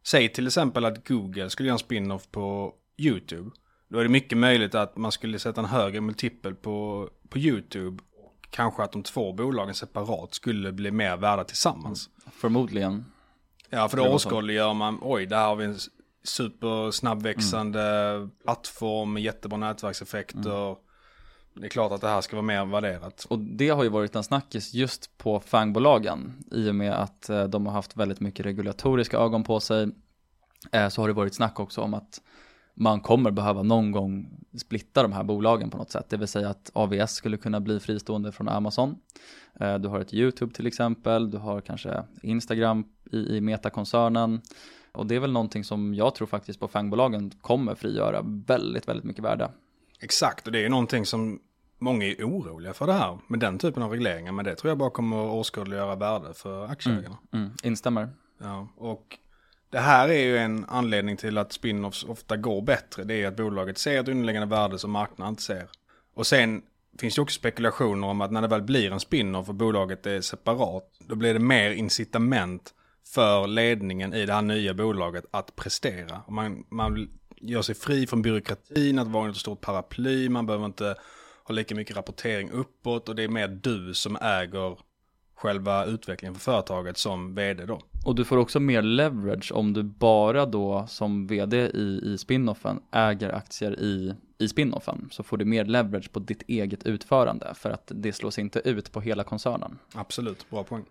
Säg 0.07 0.33
till 0.33 0.47
exempel 0.47 0.85
att 0.85 1.09
Google 1.09 1.51
skulle 1.51 1.67
göra 1.67 1.75
en 1.75 1.79
spin-off 1.79 2.31
på 2.31 2.75
YouTube. 2.97 3.51
Då 3.89 3.99
är 3.99 4.03
det 4.03 4.09
mycket 4.09 4.39
möjligt 4.39 4.75
att 4.75 4.97
man 4.97 5.13
skulle 5.13 5.39
sätta 5.39 5.61
en 5.61 5.67
högre 5.67 6.01
multipel 6.01 6.55
på, 6.55 7.09
på 7.29 7.39
YouTube. 7.39 8.03
Kanske 8.51 8.83
att 8.83 8.93
de 8.93 9.03
två 9.03 9.33
bolagen 9.33 9.75
separat 9.75 10.35
skulle 10.35 10.73
bli 10.73 10.91
mer 10.91 11.17
värda 11.17 11.45
tillsammans. 11.45 12.11
Förmodligen. 12.33 13.05
Ja, 13.71 13.89
för 13.89 13.97
då 13.97 14.09
åskådliggör 14.09 14.75
man, 14.75 14.99
oj, 15.03 15.27
där 15.27 15.47
har 15.47 15.57
vi 15.57 15.65
en 15.65 15.79
supersnabbväxande 16.25 17.83
mm. 17.83 18.31
plattform 18.45 19.13
med 19.13 19.23
jättebra 19.23 19.59
nätverkseffekter. 19.59 20.67
Mm. 20.67 20.77
Det 21.61 21.67
är 21.67 21.69
klart 21.69 21.93
att 21.93 22.01
det 22.01 22.09
här 22.09 22.21
ska 22.21 22.37
vara 22.37 22.47
mer 22.47 22.65
värderat. 22.65 23.27
Och 23.31 23.39
det 23.39 23.69
har 23.69 23.83
ju 23.83 23.89
varit 23.89 24.17
en 24.17 24.25
snackis 24.25 24.75
just 24.75 25.19
på 25.19 25.41
fangbolagen 25.41 26.33
i 26.51 26.71
och 26.71 26.75
med 26.75 26.93
att 26.93 27.29
eh, 27.29 27.45
de 27.45 27.67
har 27.67 27.73
haft 27.73 27.97
väldigt 27.97 28.21
mycket 28.21 28.47
regulatoriska 28.47 29.19
ögon 29.19 29.45
på 29.45 29.61
sig. 29.61 29.89
Eh, 30.73 30.89
så 30.89 31.03
har 31.03 31.09
det 31.09 31.15
varit 31.15 31.35
snack 31.35 31.61
också 31.61 31.81
om 31.81 31.95
att 31.95 32.21
man 32.75 33.01
kommer 33.01 33.31
behöva 33.31 33.63
någon 33.63 33.93
gång 33.93 34.31
splitta 34.59 35.03
de 35.03 35.13
här 35.13 35.25
bolagen 35.25 35.71
på 35.71 35.79
något 35.79 35.91
sätt. 35.91 36.07
Det 36.09 36.17
vill 36.17 36.29
säga 36.29 36.49
att 36.49 36.71
AVS 36.75 37.13
skulle 37.13 37.37
kunna 37.37 37.61
bli 37.61 37.81
fristående 37.81 38.33
från 38.33 38.49
Amazon. 38.49 38.97
Eh, 39.61 39.79
du 39.79 39.89
har 39.89 40.01
ett 40.01 40.15
YouTube 40.15 40.55
till 40.55 40.67
exempel, 40.67 41.31
du 41.31 41.39
har 41.39 41.61
kanske 41.61 42.03
Instagram 42.23 42.85
i, 43.13 43.37
i 43.37 43.41
Meta-koncernen. 43.41 44.41
Och 44.93 45.07
det 45.07 45.15
är 45.15 45.21
väl 45.21 45.33
någonting 45.33 45.65
som 45.65 45.95
jag 45.95 46.15
tror 46.15 46.27
faktiskt 46.27 46.61
på 46.61 46.69
fangbolagen 46.69 47.31
kommer 47.31 47.75
frigöra 47.75 48.23
väldigt, 48.25 48.89
väldigt 48.89 49.05
mycket 49.05 49.25
värde. 49.25 49.51
Exakt, 50.01 50.47
och 50.47 50.53
det 50.53 50.65
är 50.65 50.69
någonting 50.69 51.07
som 51.07 51.41
Många 51.79 52.07
är 52.07 52.25
oroliga 52.25 52.75
för 52.75 52.87
det 52.87 52.93
här 52.93 53.19
med 53.27 53.41
den 53.41 53.59
typen 53.59 53.83
av 53.83 53.91
regleringar. 53.91 54.33
Men 54.33 54.45
det 54.45 54.55
tror 54.55 54.71
jag 54.71 54.79
bara 54.79 54.91
kommer 54.91 55.27
att 55.27 55.33
åskådliggöra 55.33 55.97
värde 55.97 56.35
för 56.35 56.67
aktieägarna. 56.67 57.19
Mm, 57.33 57.45
mm, 57.45 57.57
instämmer. 57.63 58.09
Ja, 58.39 58.69
och 58.77 59.19
det 59.71 59.79
här 59.79 60.09
är 60.09 60.23
ju 60.23 60.39
en 60.39 60.65
anledning 60.69 61.17
till 61.17 61.39
att 61.39 61.53
spin-offs 61.53 62.05
ofta 62.05 62.37
går 62.37 62.63
bättre. 62.63 63.05
Det 63.05 63.23
är 63.23 63.29
att 63.29 63.37
bolaget 63.37 63.79
ser 63.79 64.01
ett 64.01 64.09
underliggande 64.09 64.57
värde 64.57 64.79
som 64.79 64.91
marknaden 64.91 65.33
inte 65.33 65.43
ser. 65.43 65.69
Och 66.15 66.27
sen 66.27 66.63
finns 66.99 67.15
det 67.15 67.21
också 67.21 67.39
spekulationer 67.39 68.09
om 68.09 68.21
att 68.21 68.33
när 68.33 68.43
det 68.43 68.49
väl 68.49 68.63
blir 68.63 68.93
en 68.93 69.01
spin-off 69.01 69.49
och 69.49 69.55
bolaget 69.55 70.07
är 70.07 70.21
separat. 70.21 70.85
Då 70.99 71.15
blir 71.15 71.35
det 71.35 71.41
mer 71.41 71.71
incitament 71.71 72.75
för 73.15 73.47
ledningen 73.47 74.15
i 74.15 74.27
det 74.27 74.33
här 74.33 74.43
nya 74.43 74.75
bolaget 74.75 75.25
att 75.31 75.57
prestera. 75.57 76.21
Man, 76.29 76.65
man 76.69 77.09
gör 77.37 77.63
sig 77.63 77.75
fri 77.75 78.07
från 78.07 78.23
byråkratin, 78.23 78.99
att 78.99 79.09
vara 79.09 79.31
ett 79.31 79.37
stort 79.37 79.61
paraply. 79.61 80.29
Man 80.29 80.47
behöver 80.47 80.67
inte 80.67 80.95
har 81.49 81.55
lika 81.55 81.75
mycket 81.75 81.97
rapportering 81.97 82.51
uppåt 82.51 83.09
och 83.09 83.15
det 83.15 83.25
är 83.25 83.29
mer 83.29 83.49
du 83.49 83.95
som 83.95 84.17
äger 84.17 84.79
själva 85.35 85.85
utvecklingen 85.85 86.35
för 86.35 86.41
företaget 86.41 86.99
som 86.99 87.35
vd 87.35 87.67
då. 87.67 87.81
Och 88.05 88.15
du 88.15 88.25
får 88.25 88.37
också 88.37 88.61
mer 88.61 88.83
leverage 88.83 89.53
om 89.55 89.73
du 89.73 89.83
bara 89.83 90.47
då 90.47 90.87
som 90.89 91.27
vd 91.27 91.57
i, 91.57 92.01
i 92.05 92.19
spinoffen 92.19 92.81
äger 92.93 93.33
aktier 93.33 93.81
i, 93.81 94.15
i 94.39 94.49
spinoffen. 94.49 95.09
Så 95.11 95.23
får 95.23 95.37
du 95.37 95.45
mer 95.45 95.65
leverage 95.65 96.13
på 96.13 96.19
ditt 96.19 96.43
eget 96.47 96.87
utförande 96.87 97.55
för 97.55 97.71
att 97.71 97.93
det 97.95 98.13
slås 98.13 98.39
inte 98.39 98.59
ut 98.65 98.93
på 98.93 99.01
hela 99.01 99.25
koncernen. 99.25 99.79
Absolut, 99.95 100.51
bra 100.51 100.65
poäng. 100.65 100.85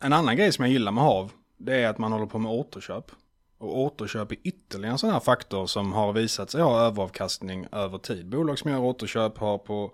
En 0.00 0.12
annan 0.12 0.36
grej 0.36 0.52
som 0.52 0.64
jag 0.64 0.72
gillar 0.72 0.92
med 0.92 1.04
HAV, 1.04 1.30
det 1.56 1.74
är 1.74 1.88
att 1.88 1.98
man 1.98 2.12
håller 2.12 2.26
på 2.26 2.38
med 2.38 2.52
återköp. 2.52 3.10
Och 3.58 3.78
återköp 3.78 4.32
är 4.32 4.36
ytterligare 4.42 4.92
en 4.92 4.98
sån 4.98 5.10
här 5.10 5.20
faktor 5.20 5.66
som 5.66 5.92
har 5.92 6.12
visat 6.12 6.50
sig 6.50 6.62
ha 6.62 6.80
överavkastning 6.80 7.66
över 7.72 7.98
tid. 7.98 8.28
Bolag 8.28 8.58
som 8.58 8.70
gör 8.70 8.80
återköp 8.80 9.38
har 9.38 9.58
på 9.58 9.92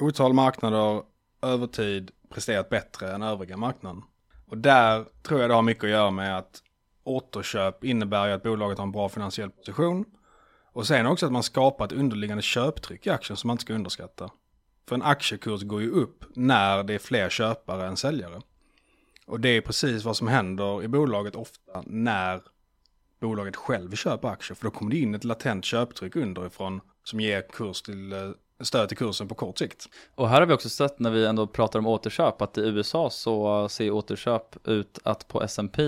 otal 0.00 0.32
marknader 0.32 1.02
över 1.42 1.66
tid 1.66 2.10
presterat 2.28 2.68
bättre 2.68 3.12
än 3.12 3.22
övriga 3.22 3.56
marknaden. 3.56 4.02
Och 4.46 4.58
där 4.58 5.04
tror 5.22 5.40
jag 5.40 5.50
det 5.50 5.54
har 5.54 5.62
mycket 5.62 5.84
att 5.84 5.90
göra 5.90 6.10
med 6.10 6.38
att 6.38 6.62
återköp 7.04 7.84
innebär 7.84 8.26
ju 8.26 8.32
att 8.32 8.42
bolaget 8.42 8.78
har 8.78 8.86
en 8.86 8.92
bra 8.92 9.08
finansiell 9.08 9.50
position. 9.50 10.04
Och 10.72 10.86
sen 10.86 11.06
också 11.06 11.26
att 11.26 11.32
man 11.32 11.42
skapar 11.42 11.84
ett 11.84 11.92
underliggande 11.92 12.42
köptryck 12.42 13.06
i 13.06 13.10
aktien 13.10 13.36
som 13.36 13.48
man 13.48 13.54
inte 13.54 13.62
ska 13.62 13.74
underskatta. 13.74 14.30
För 14.88 14.94
en 14.94 15.02
aktiekurs 15.02 15.62
går 15.62 15.82
ju 15.82 15.90
upp 15.90 16.24
när 16.34 16.82
det 16.82 16.94
är 16.94 16.98
fler 16.98 17.28
köpare 17.28 17.86
än 17.86 17.96
säljare. 17.96 18.40
Och 19.26 19.40
det 19.40 19.48
är 19.48 19.60
precis 19.60 20.04
vad 20.04 20.16
som 20.16 20.28
händer 20.28 20.82
i 20.82 20.88
bolaget 20.88 21.36
ofta 21.36 21.82
när 21.86 22.42
bolaget 23.28 23.56
själv 23.56 23.94
köper 23.94 24.28
aktier. 24.28 24.54
För 24.54 24.64
då 24.64 24.70
kommer 24.70 24.90
det 24.90 24.98
in 24.98 25.14
ett 25.14 25.24
latent 25.24 25.64
köptryck 25.64 26.16
underifrån 26.16 26.80
som 27.04 27.20
ger 27.20 27.42
kurs 27.42 27.82
till 27.82 28.12
eh, 28.12 28.18
stöd 28.60 28.88
till 28.88 28.98
kursen 28.98 29.28
på 29.28 29.34
kort 29.34 29.58
sikt. 29.58 29.86
Och 30.14 30.28
här 30.28 30.40
har 30.40 30.46
vi 30.46 30.54
också 30.54 30.68
sett 30.68 30.98
när 30.98 31.10
vi 31.10 31.26
ändå 31.26 31.46
pratar 31.46 31.78
om 31.78 31.86
återköp 31.86 32.42
att 32.42 32.58
i 32.58 32.60
USA 32.60 33.10
så 33.10 33.68
ser 33.68 33.90
återköp 33.90 34.68
ut 34.68 34.98
att 35.02 35.28
på 35.28 35.42
S&P 35.42 35.82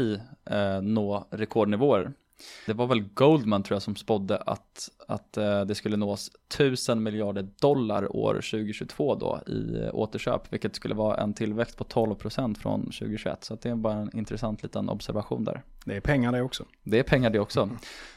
eh, 0.51 0.83
nå 0.83 1.29
rekordnivåer. 1.31 2.12
Det 2.66 2.72
var 2.72 2.87
väl 2.87 3.03
Goldman 3.14 3.62
tror 3.62 3.74
jag 3.74 3.83
som 3.83 3.96
spådde 3.96 4.37
att, 4.37 4.90
att 5.07 5.37
eh, 5.37 5.61
det 5.61 5.74
skulle 5.74 5.96
nås 5.96 6.31
1000 6.55 7.03
miljarder 7.03 7.48
dollar 7.61 8.16
år 8.16 8.35
2022 8.35 9.14
då 9.14 9.40
i 9.46 9.83
eh, 9.83 9.94
återköp, 9.94 10.53
vilket 10.53 10.77
skulle 10.77 10.94
vara 10.94 11.16
en 11.16 11.35
tillväxt 11.35 11.77
på 11.77 11.85
12% 11.85 12.55
från 12.55 12.81
2021. 12.81 13.44
Så 13.44 13.59
det 13.62 13.68
är 13.68 13.74
bara 13.74 13.94
en 13.94 14.16
intressant 14.16 14.62
liten 14.62 14.88
observation 14.88 15.44
där. 15.44 15.62
Det 15.85 15.96
är 15.96 16.01
pengar 16.01 16.33
det 16.33 16.42
också. 16.42 16.64
Det 16.83 16.98
är 16.98 17.03
pengar 17.03 17.31
det 17.31 17.38
också. 17.38 17.70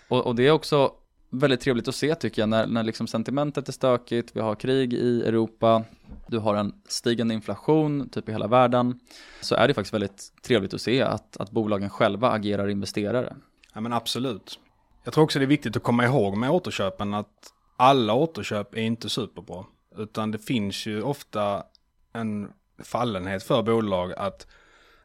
Och, 0.07 0.27
och 0.27 0.35
det 0.35 0.47
är 0.47 0.51
också 0.51 0.91
väldigt 1.31 1.61
trevligt 1.61 1.87
att 1.87 1.95
se 1.95 2.15
tycker 2.15 2.41
jag 2.41 2.49
när, 2.49 2.67
när 2.67 2.83
liksom 2.83 3.07
sentimentet 3.07 3.67
är 3.67 3.73
stökigt, 3.73 4.35
vi 4.35 4.39
har 4.39 4.55
krig 4.55 4.93
i 4.93 5.21
Europa, 5.21 5.83
du 6.27 6.37
har 6.37 6.55
en 6.55 6.73
stigande 6.85 7.33
inflation 7.33 8.09
typ 8.09 8.29
i 8.29 8.31
hela 8.31 8.47
världen, 8.47 8.99
så 9.41 9.55
är 9.55 9.67
det 9.67 9.73
faktiskt 9.73 9.93
väldigt 9.93 10.33
trevligt 10.41 10.73
att 10.73 10.81
se 10.81 11.01
att, 11.01 11.37
att 11.37 11.51
bolagen 11.51 11.89
själva 11.89 12.31
agerar 12.31 12.67
investerare. 12.67 13.35
Ja 13.73 13.81
men 13.81 13.93
absolut. 13.93 14.59
Jag 15.03 15.13
tror 15.13 15.23
också 15.23 15.39
det 15.39 15.45
är 15.45 15.47
viktigt 15.47 15.75
att 15.75 15.83
komma 15.83 16.05
ihåg 16.05 16.37
med 16.37 16.51
återköpen 16.51 17.13
att 17.13 17.53
alla 17.77 18.13
återköp 18.13 18.73
är 18.73 18.81
inte 18.81 19.09
superbra. 19.09 19.65
Utan 19.97 20.31
det 20.31 20.39
finns 20.39 20.85
ju 20.85 21.03
ofta 21.03 21.63
en 22.13 22.51
fallenhet 22.83 23.43
för 23.43 23.63
bolag 23.63 24.13
att 24.13 24.47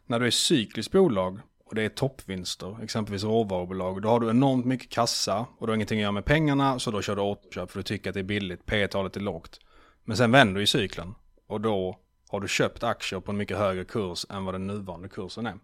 när 0.07 0.21
du 0.21 0.27
är 0.27 0.31
cykliskt 0.31 0.93
bolag 0.93 1.41
och 1.65 1.75
det 1.75 1.83
är 1.83 1.89
toppvinster, 1.89 2.83
exempelvis 2.83 3.25
råvarubolag, 3.25 4.03
då 4.03 4.09
har 4.09 4.21
du 4.21 4.31
enormt 4.31 4.65
mycket 4.65 4.91
kassa 4.91 5.47
och 5.59 5.67
du 5.67 5.71
har 5.71 5.75
ingenting 5.75 5.99
att 5.99 6.03
göra 6.03 6.13
med 6.13 6.25
pengarna 6.25 6.79
så 6.79 6.91
då 6.91 7.03
kör 7.03 7.17
du 7.17 7.23
återköp 7.23 7.71
för 7.71 7.79
du 7.79 7.83
tycker 7.83 8.11
att 8.11 8.15
det 8.15 8.21
är 8.21 8.25
billigt, 8.25 8.67
P 8.67 8.89
talet 8.89 9.17
är 9.17 9.21
lågt. 9.21 9.61
Men 10.05 10.17
sen 10.17 10.33
vänder 10.33 10.61
ju 10.61 10.67
cykeln 10.67 11.15
och 11.47 11.61
då 11.61 11.99
har 12.29 12.41
du 12.41 12.49
köpt 12.49 12.83
aktier 12.83 13.21
på 13.21 13.31
en 13.31 13.37
mycket 13.37 13.59
högre 13.59 13.85
kurs 13.85 14.27
än 14.31 14.45
vad 14.45 14.55
den 14.55 14.67
nuvarande 14.67 15.09
kursen 15.09 15.47
är. 15.47 15.55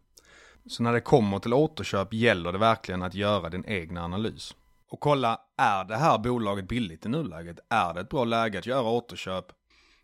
Så 0.67 0.83
när 0.83 0.93
det 0.93 1.01
kommer 1.01 1.39
till 1.39 1.55
återköp 1.55 2.13
gäller 2.13 2.53
det 2.53 2.59
verkligen 2.59 3.03
att 3.03 3.15
göra 3.15 3.49
din 3.49 3.65
egna 3.67 4.05
analys. 4.05 4.55
Och 4.91 5.01
kolla, 5.01 5.41
är 5.57 5.85
det 5.85 5.97
här 5.97 6.19
bolaget 6.19 6.69
billigt 6.69 7.07
i 7.07 7.09
nuläget? 7.09 7.59
Är 7.69 7.95
det 7.95 8.01
ett 8.01 8.09
bra 8.09 8.25
läge 8.25 8.59
att 8.59 8.67
göra 8.67 8.91
återköp? 8.91 9.45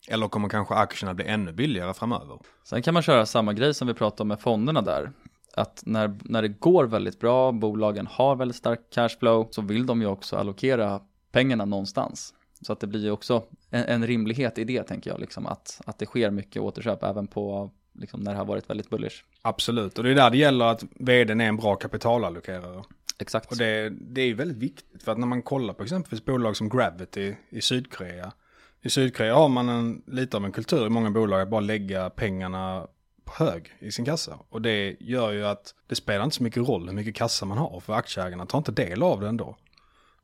Eller 0.09 0.29
kommer 0.29 0.49
kanske 0.49 0.75
aktierna 0.75 1.15
bli 1.15 1.25
ännu 1.25 1.53
billigare 1.53 1.95
framöver? 1.95 2.39
Sen 2.65 2.83
kan 2.83 2.95
man 2.95 3.03
köra 3.03 3.27
samma 3.27 3.53
grej 3.53 3.75
som 3.75 3.89
vi 3.89 3.95
pratade 3.95 4.23
om 4.23 4.29
med 4.29 4.41
fonderna 4.41 4.83
där. 4.83 5.13
Att 5.55 5.83
när, 5.87 6.19
när 6.25 6.43
det 6.43 6.49
går 6.49 6.85
väldigt 6.85 7.21
bra, 7.21 7.53
bolagen 7.53 8.07
har 8.07 8.37
väldigt 8.37 8.57
stark 8.57 8.81
cashflow, 8.91 9.49
så 9.51 9.63
vill 9.63 9.87
de 9.87 10.01
ju 10.01 10.07
också 10.07 10.37
allokera 10.37 11.01
pengarna 11.33 11.65
någonstans. 11.65 12.35
Så 12.67 12.73
att 12.73 12.81
det 12.81 12.87
blir 12.87 13.05
ju 13.05 13.11
också 13.11 13.45
en, 13.71 13.85
en 13.85 14.07
rimlighet 14.07 14.59
i 14.59 14.65
det 14.65 14.83
tänker 14.83 15.11
jag, 15.11 15.21
liksom, 15.21 15.47
att, 15.47 15.81
att 15.87 15.99
det 15.99 16.07
sker 16.07 16.31
mycket 16.31 16.63
återköp 16.63 17.03
även 17.03 17.27
på 17.27 17.71
liksom, 17.99 18.21
när 18.21 18.33
det 18.33 18.39
har 18.39 18.45
varit 18.45 18.71
väldigt 18.71 18.91
bullish. 18.91 19.25
Absolut, 19.43 19.99
och 19.99 20.05
det 20.05 20.11
är 20.11 20.15
där 20.15 20.31
det 20.31 20.37
gäller 20.37 20.65
att 20.65 20.85
vdn 20.99 21.41
är 21.41 21.49
en 21.49 21.57
bra 21.57 21.77
kapitalallokerare. 21.77 22.85
Exakt. 23.19 23.51
Och 23.51 23.57
det, 23.57 23.91
det 23.91 24.21
är 24.21 24.27
ju 24.27 24.35
väldigt 24.35 24.57
viktigt, 24.57 25.03
för 25.03 25.13
att 25.13 25.19
när 25.19 25.27
man 25.27 25.43
kollar 25.43 25.75
på 25.75 25.83
exempelvis 25.83 26.25
bolag 26.25 26.57
som 26.57 26.69
Gravity 26.69 27.35
i 27.51 27.61
Sydkorea. 27.61 28.33
I 28.83 28.91
Sydkorea 28.91 29.35
har 29.35 29.49
man 29.49 29.69
en, 29.69 30.03
lite 30.07 30.37
av 30.37 30.45
en 30.45 30.53
kultur 30.53 30.87
i 30.87 30.91
många 30.91 31.11
bolag 31.11 31.41
att 31.41 31.49
bara 31.49 31.61
lägga 31.61 32.11
pengarna 32.11 32.87
på 33.25 33.45
hög 33.45 33.77
i 33.79 33.93
sin 33.93 34.05
kassa. 34.05 34.39
Och 34.49 34.63
det 34.63 34.97
gör 35.01 35.33
ju 35.33 35.47
att 35.47 35.75
det 35.87 35.95
spelar 35.95 36.25
inte 36.25 36.37
så 36.37 36.43
mycket 36.43 36.69
roll 36.69 36.89
hur 36.89 36.95
mycket 36.95 37.15
kassa 37.15 37.47
man 37.47 37.59
har, 37.59 37.81
för 37.81 37.93
aktieägarna 37.93 38.47
tar 38.47 38.59
inte 38.59 38.73
del 38.73 39.03
av 39.03 39.21
det 39.21 39.29
ändå. 39.29 39.57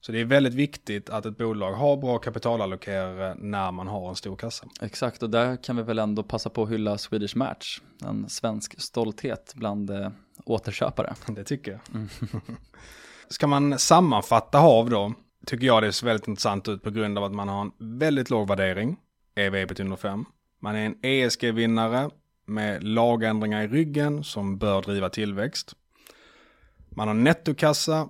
Så 0.07 0.13
det 0.13 0.21
är 0.21 0.25
väldigt 0.25 0.55
viktigt 0.55 1.11
att 1.11 1.27
ett 1.27 1.39
bolag 1.39 1.73
har 1.73 1.97
bra 1.97 2.19
kapitalallokerare 2.19 3.35
när 3.39 3.73
man 3.73 3.89
har 3.89 4.09
en 4.09 4.17
stor 4.17 4.37
kassa. 4.37 4.67
Exakt, 4.81 5.23
och 5.23 5.31
där 5.31 5.57
kan 5.57 5.77
vi 5.77 5.83
väl 5.83 5.99
ändå 5.99 6.23
passa 6.23 6.51
på 6.51 6.63
att 6.63 6.71
hylla 6.71 6.99
Swedish 6.99 7.37
Match. 7.37 7.81
En 8.03 8.29
svensk 8.29 8.81
stolthet 8.81 9.53
bland 9.55 9.91
eh, 9.91 10.11
återköpare. 10.45 11.15
Det 11.27 11.45
tycker 11.45 11.73
jag. 11.73 11.81
Mm. 11.95 12.09
Ska 13.29 13.47
man 13.47 13.79
sammanfatta 13.79 14.59
HAV 14.59 14.91
då, 14.91 15.15
tycker 15.47 15.67
jag 15.67 15.83
det 15.83 15.93
ser 15.93 16.07
väldigt 16.07 16.29
intressant 16.29 16.69
ut 16.69 16.83
på 16.83 16.91
grund 16.91 17.19
av 17.19 17.25
att 17.25 17.33
man 17.33 17.49
har 17.49 17.61
en 17.61 17.73
väldigt 17.79 18.31
låg 18.31 18.49
värdering, 18.49 18.97
EV 19.35 19.55
ebit 19.55 19.81
under 19.81 19.97
5. 19.97 20.25
Man 20.61 20.77
är 20.77 20.87
en 20.87 20.97
ESG-vinnare 21.03 22.11
med 22.47 22.85
lagändringar 22.85 23.63
i 23.63 23.69
ryggen 23.69 24.25
som 24.25 24.59
bör 24.59 24.83
driva 24.83 25.09
tillväxt. 25.09 25.75
Man 26.89 27.09
har 27.09 27.15
nettokassa, 27.15 28.09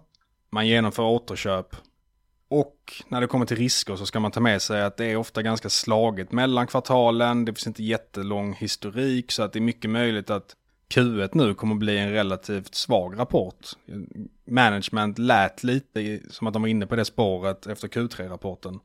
man 0.55 0.67
genomför 0.67 1.03
återköp 1.03 1.77
och 2.49 2.93
när 3.09 3.21
det 3.21 3.27
kommer 3.27 3.47
till 3.47 3.57
risker 3.57 3.97
så 3.97 4.07
ska 4.07 4.21
man 4.21 4.31
ta 4.31 4.41
med 4.41 4.63
sig 4.63 4.83
att 4.83 4.97
det 4.97 5.05
är 5.05 5.17
ofta 5.17 5.43
ganska 5.43 5.71
slaget 5.71 6.33
mellan 6.33 6.67
kvartalen. 6.67 7.45
Det 7.45 7.53
finns 7.53 7.67
inte 7.67 7.83
jättelång 7.83 8.55
historik 8.55 9.33
så 9.33 9.43
att 9.43 9.53
det 9.53 9.59
är 9.59 9.61
mycket 9.61 9.91
möjligt 9.91 10.31
att 10.31 10.57
Q1 10.95 11.31
nu 11.33 11.55
kommer 11.55 11.75
bli 11.75 11.99
en 11.99 12.13
relativt 12.13 12.75
svag 12.75 13.19
rapport. 13.19 13.67
Management 14.47 15.19
lät 15.19 15.63
lite 15.63 16.21
som 16.31 16.47
att 16.47 16.53
de 16.53 16.63
var 16.63 16.69
inne 16.69 16.87
på 16.87 16.97
det 16.97 17.05
spåret 17.05 17.67
efter 17.67 17.89
Q3-rapporten. 17.89 18.81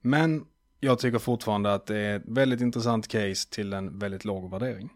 Men 0.00 0.44
jag 0.80 0.98
tycker 0.98 1.18
fortfarande 1.18 1.74
att 1.74 1.86
det 1.86 1.96
är 1.96 2.16
ett 2.16 2.22
väldigt 2.26 2.60
intressant 2.60 3.08
case 3.08 3.50
till 3.50 3.72
en 3.72 3.98
väldigt 3.98 4.24
låg 4.24 4.50
värdering. 4.50 4.90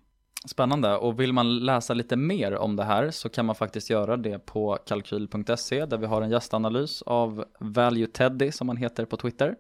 Spännande 0.47 0.97
och 0.97 1.21
vill 1.21 1.33
man 1.33 1.59
läsa 1.59 1.95
lite 1.95 2.17
mer 2.17 2.57
om 2.57 2.77
det 2.77 2.85
här 2.85 3.11
så 3.11 3.29
kan 3.29 3.47
man 3.47 3.55
faktiskt 3.55 3.91
göra 3.91 4.17
det 4.17 4.39
på 4.39 4.79
kalkyl.se 4.87 5.87
där 5.87 5.99
vi 5.99 6.07
har 6.07 6.23
en 6.23 6.31
gästanalys 6.31 7.03
av 7.03 7.45
Value 7.59 8.07
Teddy 8.07 8.53
som 8.53 8.69
han 8.69 8.77
heter 8.77 9.05
på 9.05 9.17
Twitter. 9.17 9.57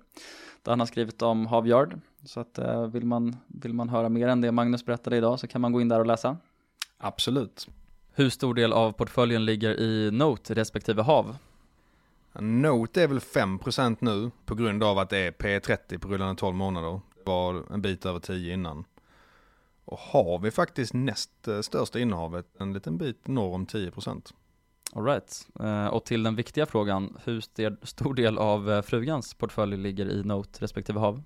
Där 0.62 0.72
han 0.72 0.81
har 0.81 0.87
skrivit 0.87 1.22
om 1.22 1.46
Havyard. 1.46 2.01
Så 2.25 2.40
att 2.40 2.59
eh, 2.59 2.87
vill 2.87 3.07
man, 3.07 3.37
vill 3.46 3.75
man 3.75 3.88
höra 3.88 4.09
mer 4.09 4.29
än 4.29 4.40
det 4.40 4.53
Magnus 4.53 4.85
berättade 4.85 5.16
idag 5.16 5.40
så 5.40 5.46
kan 5.46 5.61
man 5.61 5.72
gå 5.72 5.81
in 5.81 5.88
där 5.88 6.01
och 6.01 6.07
läsa. 6.07 6.37
Absolut. 6.99 7.68
Hur 8.12 8.31
stor 8.31 8.55
del 8.55 8.72
av 8.72 8.92
portföljen 8.92 9.44
ligger 9.44 9.81
i 9.81 10.11
Note 10.11 10.55
respektive 10.55 11.03
HAV? 11.03 11.37
Note 12.40 13.03
är 13.03 13.09
väl 13.09 13.18
5% 13.18 13.96
nu 14.01 14.31
på 14.44 14.55
grund 14.55 14.85
av 14.85 14.99
att 14.99 15.11
det 15.11 15.18
är 15.18 15.31
P30 15.31 15.99
på 15.99 16.09
rullande 16.09 16.35
12 16.35 16.57
månader. 16.57 17.01
Det 17.16 17.31
var 17.31 17.62
en 17.72 17.83
bit 17.83 18.07
över 18.07 18.20
10 18.20 18.55
innan. 18.55 18.85
Och 19.87 19.99
har 19.99 20.38
vi 20.38 20.51
faktiskt 20.51 20.94
näst 20.94 21.49
eh, 21.49 21.61
största 21.61 21.99
innehavet, 21.99 22.46
en 22.61 22.72
liten 22.72 22.99
bit 22.99 23.27
norr 23.27 23.55
om 23.55 23.66
10%. 23.66 24.33
Alright, 24.92 25.49
eh, 25.61 25.87
och 25.87 26.05
till 26.05 26.22
den 26.22 26.37
viktiga 26.37 26.66
frågan, 26.66 27.18
hur 27.25 27.40
stor 27.87 28.14
del 28.14 28.38
av 28.38 28.70
eh, 28.70 28.83
frugans 28.83 29.35
portfölj 29.35 29.77
ligger 29.77 30.11
i 30.11 30.25
Note 30.25 30.64
respektive 30.64 31.01
HAV? 31.01 31.22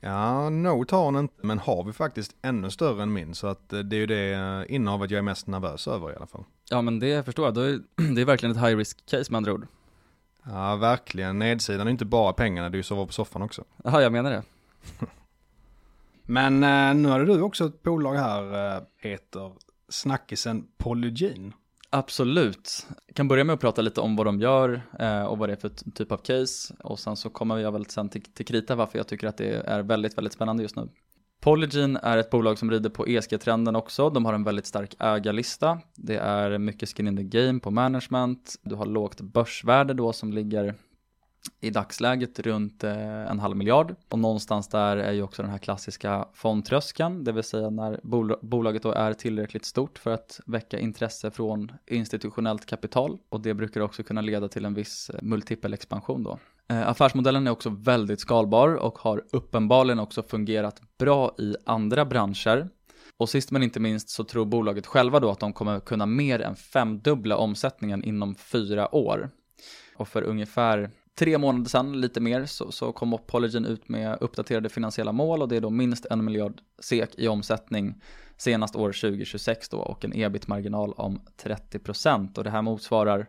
Ja, 0.00 0.50
Note 0.50 0.94
har 0.94 1.04
hon 1.04 1.16
inte, 1.16 1.46
men 1.46 1.58
har 1.58 1.84
vi 1.84 1.92
faktiskt 1.92 2.36
ännu 2.42 2.70
större 2.70 3.02
än 3.02 3.12
min, 3.12 3.34
så 3.34 3.46
att 3.46 3.68
det 3.68 3.96
är 3.96 4.00
ju 4.00 4.06
det 4.06 4.66
innehavet 4.68 5.10
jag 5.10 5.18
är 5.18 5.22
mest 5.22 5.46
nervös 5.46 5.88
över 5.88 6.12
i 6.12 6.16
alla 6.16 6.26
fall. 6.26 6.44
Ja, 6.70 6.82
men 6.82 6.98
det 6.98 7.24
förstår 7.24 7.44
jag, 7.44 7.54
det 7.54 8.20
är 8.20 8.24
verkligen 8.24 8.56
ett 8.56 8.62
high 8.62 8.76
risk 8.76 9.06
case 9.06 9.32
med 9.32 9.36
andra 9.36 9.52
ord. 9.52 9.66
Ja, 10.44 10.76
verkligen. 10.76 11.38
Nedsidan 11.38 11.86
är 11.86 11.90
inte 11.90 12.04
bara 12.04 12.32
pengarna, 12.32 12.70
det 12.70 12.74
är 12.74 12.78
ju 12.78 12.82
sova 12.82 13.06
på 13.06 13.12
soffan 13.12 13.42
också. 13.42 13.64
Ja, 13.84 14.02
jag 14.02 14.12
menar 14.12 14.30
det. 14.30 14.42
Men 16.26 16.62
eh, 16.62 16.94
nu 16.94 17.08
hade 17.08 17.24
du 17.24 17.40
också 17.40 17.66
ett 17.66 17.82
bolag 17.82 18.14
här, 18.14 18.76
eh, 18.76 18.82
heter 18.96 19.52
snackisen 19.88 20.66
Polygene. 20.78 21.52
Absolut. 21.90 22.86
Jag 23.06 23.16
kan 23.16 23.28
börja 23.28 23.44
med 23.44 23.54
att 23.54 23.60
prata 23.60 23.82
lite 23.82 24.00
om 24.00 24.16
vad 24.16 24.26
de 24.26 24.40
gör 24.40 24.82
eh, 24.98 25.22
och 25.22 25.38
vad 25.38 25.48
det 25.48 25.52
är 25.52 25.56
för 25.56 25.68
typ 25.94 26.12
av 26.12 26.16
case. 26.16 26.74
Och 26.84 26.98
sen 26.98 27.16
så 27.16 27.30
kommer 27.30 27.58
jag 27.58 27.72
väl 27.72 27.86
sen 27.86 28.08
till, 28.08 28.22
till 28.22 28.46
krita 28.46 28.74
varför 28.74 28.98
jag 28.98 29.06
tycker 29.06 29.26
att 29.26 29.36
det 29.36 29.62
är 29.66 29.82
väldigt, 29.82 30.18
väldigt 30.18 30.32
spännande 30.32 30.62
just 30.62 30.76
nu. 30.76 30.88
Polygene 31.40 32.00
är 32.02 32.18
ett 32.18 32.30
bolag 32.30 32.58
som 32.58 32.70
rider 32.70 32.90
på 32.90 33.06
ESG-trenden 33.06 33.76
också. 33.76 34.10
De 34.10 34.24
har 34.24 34.34
en 34.34 34.44
väldigt 34.44 34.66
stark 34.66 34.94
ägarlista. 34.98 35.78
Det 35.96 36.16
är 36.16 36.58
mycket 36.58 36.96
skin 36.96 37.08
in 37.08 37.16
the 37.16 37.22
game 37.22 37.60
på 37.60 37.70
management. 37.70 38.54
Du 38.62 38.74
har 38.74 38.86
lågt 38.86 39.20
börsvärde 39.20 39.94
då 39.94 40.12
som 40.12 40.32
ligger 40.32 40.74
i 41.60 41.70
dagsläget 41.70 42.38
runt 42.38 42.84
eh, 42.84 43.30
en 43.30 43.40
halv 43.40 43.56
miljard. 43.56 43.94
Och 44.08 44.18
någonstans 44.18 44.68
där 44.68 44.96
är 44.96 45.12
ju 45.12 45.22
också 45.22 45.42
den 45.42 45.50
här 45.50 45.58
klassiska 45.58 46.28
fondtröskeln, 46.34 47.24
det 47.24 47.32
vill 47.32 47.44
säga 47.44 47.70
när 47.70 48.00
bol 48.02 48.36
bolaget 48.42 48.82
då 48.82 48.92
är 48.92 49.12
tillräckligt 49.12 49.64
stort 49.64 49.98
för 49.98 50.10
att 50.10 50.40
väcka 50.46 50.78
intresse 50.78 51.30
från 51.30 51.72
institutionellt 51.86 52.66
kapital. 52.66 53.18
Och 53.28 53.40
det 53.40 53.54
brukar 53.54 53.80
också 53.80 54.02
kunna 54.02 54.20
leda 54.20 54.48
till 54.48 54.64
en 54.64 54.74
viss 54.74 55.10
eh, 55.10 55.22
multipelexpansion 55.22 56.22
då. 56.22 56.38
Eh, 56.68 56.88
affärsmodellen 56.88 57.46
är 57.46 57.50
också 57.50 57.70
väldigt 57.70 58.20
skalbar 58.20 58.74
och 58.74 58.98
har 58.98 59.24
uppenbarligen 59.32 59.98
också 59.98 60.22
fungerat 60.22 60.80
bra 60.98 61.34
i 61.38 61.56
andra 61.66 62.04
branscher. 62.04 62.68
Och 63.16 63.28
sist 63.28 63.50
men 63.50 63.62
inte 63.62 63.80
minst 63.80 64.08
så 64.08 64.24
tror 64.24 64.44
bolaget 64.44 64.86
själva 64.86 65.20
då 65.20 65.30
att 65.30 65.40
de 65.40 65.52
kommer 65.52 65.80
kunna 65.80 66.06
mer 66.06 66.40
än 66.40 66.56
femdubbla 66.56 67.36
omsättningen 67.36 68.04
inom 68.04 68.34
fyra 68.34 68.94
år. 68.94 69.30
Och 69.96 70.08
för 70.08 70.22
ungefär 70.22 70.90
tre 71.18 71.38
månader 71.38 71.70
sedan, 71.70 72.00
lite 72.00 72.20
mer, 72.20 72.46
så, 72.46 72.72
så 72.72 72.92
kom 72.92 73.18
Polygen 73.26 73.64
ut 73.64 73.88
med 73.88 74.18
uppdaterade 74.20 74.68
finansiella 74.68 75.12
mål 75.12 75.42
och 75.42 75.48
det 75.48 75.56
är 75.56 75.60
då 75.60 75.70
minst 75.70 76.06
en 76.06 76.24
miljard 76.24 76.60
SEK 76.78 77.14
i 77.14 77.28
omsättning 77.28 78.02
senast 78.36 78.76
år 78.76 78.92
2026 78.92 79.68
då 79.68 79.78
och 79.78 80.04
en 80.04 80.12
ebit-marginal 80.16 80.92
om 80.92 81.20
30% 81.42 82.38
och 82.38 82.44
det 82.44 82.50
här 82.50 82.62
motsvarar 82.62 83.26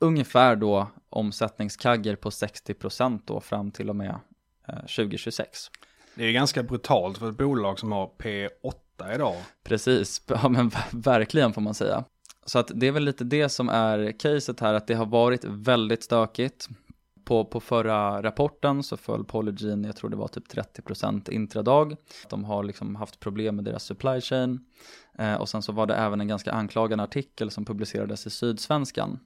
ungefär 0.00 0.56
då 0.56 0.90
omsättningskagger 1.10 2.16
på 2.16 2.30
60% 2.30 3.20
då 3.24 3.40
fram 3.40 3.70
till 3.70 3.88
och 3.88 3.96
med 3.96 4.18
eh, 4.68 4.74
2026. 4.74 5.70
Det 6.14 6.24
är 6.24 6.32
ganska 6.32 6.62
brutalt 6.62 7.18
för 7.18 7.30
ett 7.30 7.36
bolag 7.36 7.78
som 7.78 7.92
har 7.92 8.10
P8 8.18 9.14
idag. 9.14 9.36
Precis, 9.64 10.22
ja 10.28 10.48
men 10.48 10.70
verkligen 10.90 11.52
får 11.52 11.60
man 11.60 11.74
säga. 11.74 12.04
Så 12.46 12.58
att 12.58 12.70
det 12.74 12.86
är 12.86 12.92
väl 12.92 13.04
lite 13.04 13.24
det 13.24 13.48
som 13.48 13.68
är 13.68 14.18
caset 14.18 14.60
här, 14.60 14.74
att 14.74 14.86
det 14.86 14.94
har 14.94 15.06
varit 15.06 15.44
väldigt 15.44 16.02
stökigt. 16.02 16.68
På, 17.30 17.44
på 17.44 17.60
förra 17.60 18.22
rapporten 18.22 18.82
så 18.82 18.96
föll 18.96 19.24
Polygen, 19.24 19.84
jag 19.84 19.96
tror 19.96 20.10
det 20.10 20.16
var 20.16 20.28
typ 20.28 20.48
30% 20.48 21.30
intradag. 21.30 21.96
De 22.30 22.44
har 22.44 22.64
liksom 22.64 22.96
haft 22.96 23.20
problem 23.20 23.56
med 23.56 23.64
deras 23.64 23.84
supply 23.84 24.20
chain. 24.20 24.64
Eh, 25.18 25.34
och 25.34 25.48
sen 25.48 25.62
så 25.62 25.72
var 25.72 25.86
det 25.86 25.94
även 25.94 26.20
en 26.20 26.28
ganska 26.28 26.52
anklagande 26.52 27.04
artikel 27.04 27.50
som 27.50 27.64
publicerades 27.64 28.26
i 28.26 28.30
Sydsvenskan. 28.30 29.18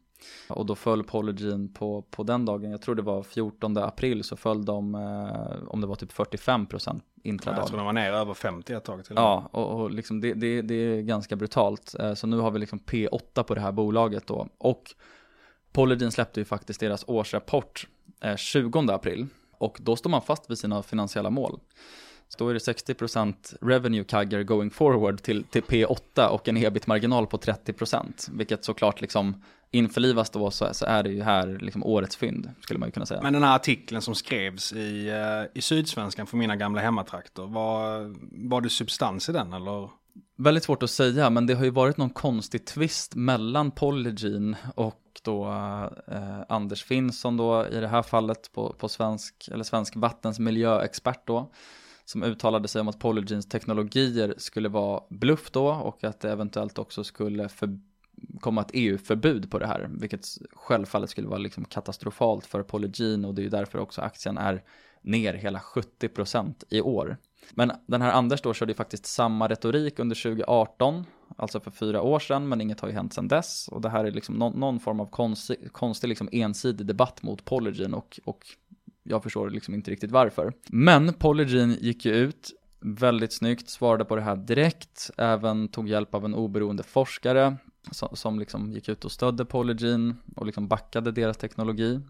Och 0.48 0.66
då 0.66 0.74
föll 0.74 1.04
Polygen 1.04 1.72
på, 1.72 2.02
på 2.02 2.22
den 2.22 2.44
dagen, 2.44 2.70
jag 2.70 2.82
tror 2.82 2.94
det 2.94 3.02
var 3.02 3.22
14 3.22 3.76
april, 3.76 4.24
så 4.24 4.36
föll 4.36 4.64
de, 4.64 4.94
eh, 4.94 5.68
om 5.68 5.80
det 5.80 5.86
var 5.86 5.94
typ 5.94 6.12
45% 6.12 7.00
intradag. 7.22 7.60
Jag 7.60 7.66
tror 7.66 7.78
de 7.78 7.86
var 7.86 7.92
ner 7.92 8.12
över 8.12 8.34
50 8.34 8.72
ett 8.72 8.84
tag 8.84 9.04
till. 9.04 9.14
Ja, 9.16 9.48
och, 9.52 9.80
och 9.80 9.90
liksom 9.90 10.20
det, 10.20 10.34
det, 10.34 10.62
det 10.62 10.74
är 10.74 11.02
ganska 11.02 11.36
brutalt. 11.36 11.94
Eh, 12.00 12.14
så 12.14 12.26
nu 12.26 12.38
har 12.38 12.50
vi 12.50 12.58
liksom 12.58 12.78
P8 12.78 13.42
på 13.42 13.54
det 13.54 13.60
här 13.60 13.72
bolaget 13.72 14.26
då. 14.26 14.48
Och 14.58 14.94
Polygen 15.72 16.12
släppte 16.12 16.40
ju 16.40 16.44
faktiskt 16.44 16.80
deras 16.80 17.04
årsrapport 17.06 17.86
20 18.36 18.78
eh, 18.78 18.94
april 18.94 19.26
och 19.58 19.78
då 19.80 19.96
står 19.96 20.10
man 20.10 20.22
fast 20.22 20.50
vid 20.50 20.58
sina 20.58 20.82
finansiella 20.82 21.30
mål. 21.30 21.60
Så 22.28 22.44
då 22.44 22.48
är 22.48 22.54
det 22.54 22.58
60% 22.58 23.34
revenue 23.60 24.04
kagger 24.04 24.42
going 24.42 24.70
forward 24.70 25.22
till, 25.22 25.44
till 25.44 25.62
P8 25.62 26.26
och 26.26 26.48
en 26.48 26.56
ebit-marginal 26.56 27.26
på 27.26 27.36
30%, 27.36 28.30
vilket 28.32 28.64
såklart 28.64 29.00
liksom 29.00 29.42
införlivas 29.70 30.30
då 30.30 30.50
så, 30.50 30.74
så 30.74 30.86
är 30.86 31.02
det 31.02 31.10
ju 31.10 31.22
här 31.22 31.58
liksom 31.60 31.84
årets 31.84 32.16
fynd, 32.16 32.50
skulle 32.60 32.78
man 32.78 32.88
ju 32.88 32.92
kunna 32.92 33.06
säga. 33.06 33.22
Men 33.22 33.32
den 33.32 33.42
här 33.42 33.56
artikeln 33.56 34.02
som 34.02 34.14
skrevs 34.14 34.72
i, 34.72 35.08
eh, 35.08 35.58
i 35.58 35.62
Sydsvenskan 35.62 36.26
för 36.26 36.36
mina 36.36 36.56
gamla 36.56 36.80
hemmatrakter, 36.80 37.42
var, 37.42 38.14
var 38.48 38.60
det 38.60 38.70
substans 38.70 39.28
i 39.28 39.32
den 39.32 39.52
eller? 39.52 39.90
Väldigt 40.36 40.64
svårt 40.64 40.82
att 40.82 40.90
säga, 40.90 41.30
men 41.30 41.46
det 41.46 41.54
har 41.54 41.64
ju 41.64 41.70
varit 41.70 41.96
någon 41.96 42.10
konstig 42.10 42.66
twist 42.66 43.14
mellan 43.14 43.70
Polygen 43.70 44.56
och 44.74 45.03
och 45.14 45.20
då 45.22 45.46
eh, 46.06 46.40
Anders 46.48 46.84
Finnsson 46.84 47.36
då 47.36 47.66
i 47.66 47.80
det 47.80 47.88
här 47.88 48.02
fallet 48.02 48.52
på, 48.52 48.72
på 48.78 48.88
svensk, 48.88 49.48
eller 49.52 49.64
svensk 49.64 49.96
vattens 49.96 50.38
miljöexpert 50.38 51.26
då 51.26 51.50
som 52.04 52.22
uttalade 52.22 52.68
sig 52.68 52.80
om 52.80 52.88
att 52.88 52.98
Polygenes 52.98 53.48
teknologier 53.48 54.34
skulle 54.38 54.68
vara 54.68 55.02
bluff 55.08 55.50
då 55.50 55.68
och 55.68 56.04
att 56.04 56.20
det 56.20 56.32
eventuellt 56.32 56.78
också 56.78 57.04
skulle 57.04 57.48
för, 57.48 57.78
komma 58.40 58.60
ett 58.60 58.70
EU-förbud 58.72 59.50
på 59.50 59.58
det 59.58 59.66
här, 59.66 59.90
vilket 59.90 60.26
självfallet 60.52 61.10
skulle 61.10 61.28
vara 61.28 61.38
liksom 61.38 61.64
katastrofalt 61.64 62.46
för 62.46 62.62
Polygen 62.62 63.24
och 63.24 63.34
det 63.34 63.40
är 63.40 63.44
ju 63.44 63.50
därför 63.50 63.78
också 63.78 64.00
aktien 64.00 64.38
är 64.38 64.62
ner 65.02 65.34
hela 65.34 65.58
70% 65.58 66.64
i 66.70 66.80
år. 66.80 67.16
Men 67.50 67.72
den 67.86 68.02
här 68.02 68.12
Anders 68.12 68.42
då 68.42 68.54
körde 68.54 68.72
ju 68.72 68.76
faktiskt 68.76 69.06
samma 69.06 69.48
retorik 69.48 69.98
under 69.98 70.22
2018, 70.22 71.06
alltså 71.36 71.60
för 71.60 71.70
fyra 71.70 72.02
år 72.02 72.18
sedan, 72.18 72.48
men 72.48 72.60
inget 72.60 72.80
har 72.80 72.88
ju 72.88 72.94
hänt 72.94 73.14
sedan 73.14 73.28
dess. 73.28 73.68
Och 73.68 73.80
det 73.80 73.88
här 73.88 74.04
är 74.04 74.10
liksom 74.10 74.34
någon, 74.34 74.60
någon 74.60 74.80
form 74.80 75.00
av 75.00 75.06
konstig, 75.06 75.72
konstig 75.72 76.08
liksom 76.08 76.28
ensidig 76.32 76.86
debatt 76.86 77.22
mot 77.22 77.44
Polygen 77.44 77.94
och, 77.94 78.20
och 78.24 78.46
jag 79.02 79.22
förstår 79.22 79.50
liksom 79.50 79.74
inte 79.74 79.90
riktigt 79.90 80.10
varför. 80.10 80.52
Men 80.68 81.14
Polygen 81.14 81.70
gick 81.80 82.04
ju 82.04 82.12
ut 82.12 82.50
väldigt 82.80 83.32
snyggt, 83.32 83.70
svarade 83.70 84.04
på 84.04 84.16
det 84.16 84.22
här 84.22 84.36
direkt, 84.36 85.10
även 85.16 85.68
tog 85.68 85.88
hjälp 85.88 86.14
av 86.14 86.24
en 86.24 86.34
oberoende 86.34 86.82
forskare 86.82 87.56
som, 87.90 88.08
som 88.16 88.38
liksom 88.38 88.72
gick 88.72 88.88
ut 88.88 89.04
och 89.04 89.12
stödde 89.12 89.44
Polygen 89.44 90.16
och 90.36 90.46
liksom 90.46 90.68
backade 90.68 91.12
deras 91.12 91.36
teknologi. 91.36 92.00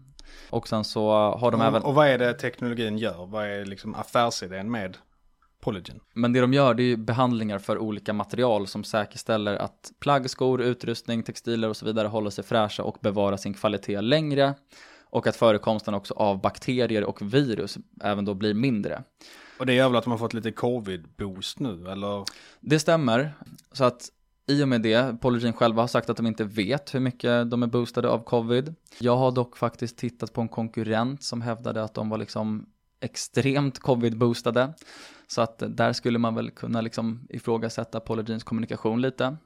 Och 0.49 0.67
sen 0.67 0.83
så 0.83 1.09
har 1.11 1.51
de 1.51 1.61
och, 1.61 1.67
även... 1.67 1.83
Och 1.83 1.95
vad 1.95 2.07
är 2.07 2.17
det 2.17 2.33
teknologin 2.33 2.97
gör? 2.97 3.25
Vad 3.25 3.45
är 3.45 3.65
liksom 3.65 3.95
affärsidén 3.95 4.71
med 4.71 4.97
Polygen? 5.65 5.99
Men 6.13 6.33
det 6.33 6.41
de 6.41 6.53
gör 6.53 6.73
det 6.73 6.83
är 6.83 6.85
ju 6.85 6.97
behandlingar 6.97 7.59
för 7.59 7.77
olika 7.77 8.13
material 8.13 8.67
som 8.67 8.83
säkerställer 8.83 9.55
att 9.55 9.91
plagg, 9.99 10.29
skor, 10.29 10.61
utrustning, 10.61 11.23
textiler 11.23 11.69
och 11.69 11.77
så 11.77 11.85
vidare 11.85 12.07
håller 12.07 12.29
sig 12.29 12.43
fräscha 12.43 12.83
och 12.83 12.97
bevarar 13.01 13.37
sin 13.37 13.53
kvalitet 13.53 14.01
längre 14.01 14.53
och 15.03 15.27
att 15.27 15.35
förekomsten 15.35 15.93
också 15.93 16.13
av 16.13 16.41
bakterier 16.41 17.03
och 17.03 17.33
virus 17.33 17.77
även 18.01 18.25
då 18.25 18.33
blir 18.33 18.53
mindre. 18.53 19.03
Och 19.59 19.65
det 19.65 19.73
gör 19.73 19.89
väl 19.89 19.95
att 19.95 20.03
de 20.03 20.11
har 20.11 20.17
fått 20.17 20.33
lite 20.33 20.51
covid-boost 20.51 21.59
nu, 21.59 21.91
eller? 21.91 22.23
Det 22.59 22.79
stämmer, 22.79 23.33
så 23.71 23.83
att 23.83 24.09
i 24.47 24.63
och 24.63 24.67
med 24.67 24.81
det, 24.81 25.17
Polygen 25.21 25.53
själva 25.53 25.83
har 25.83 25.87
sagt 25.87 26.09
att 26.09 26.17
de 26.17 26.27
inte 26.27 26.43
vet 26.43 26.95
hur 26.95 26.99
mycket 26.99 27.51
de 27.51 27.63
är 27.63 27.67
boostade 27.67 28.09
av 28.09 28.23
covid. 28.23 28.75
Jag 28.99 29.17
har 29.17 29.31
dock 29.31 29.57
faktiskt 29.57 29.97
tittat 29.97 30.33
på 30.33 30.41
en 30.41 30.49
konkurrent 30.49 31.23
som 31.23 31.41
hävdade 31.41 31.83
att 31.83 31.93
de 31.93 32.09
var 32.09 32.17
liksom 32.17 32.65
extremt 33.05 33.79
covid-boostade. 33.79 34.73
Så 35.27 35.41
att 35.41 35.63
där 35.67 35.93
skulle 35.93 36.19
man 36.19 36.35
väl 36.35 36.51
kunna 36.51 36.81
liksom 36.81 37.27
ifrågasätta 37.29 37.99
Polygens 37.99 38.43
kommunikation 38.43 39.01
lite. 39.01 39.37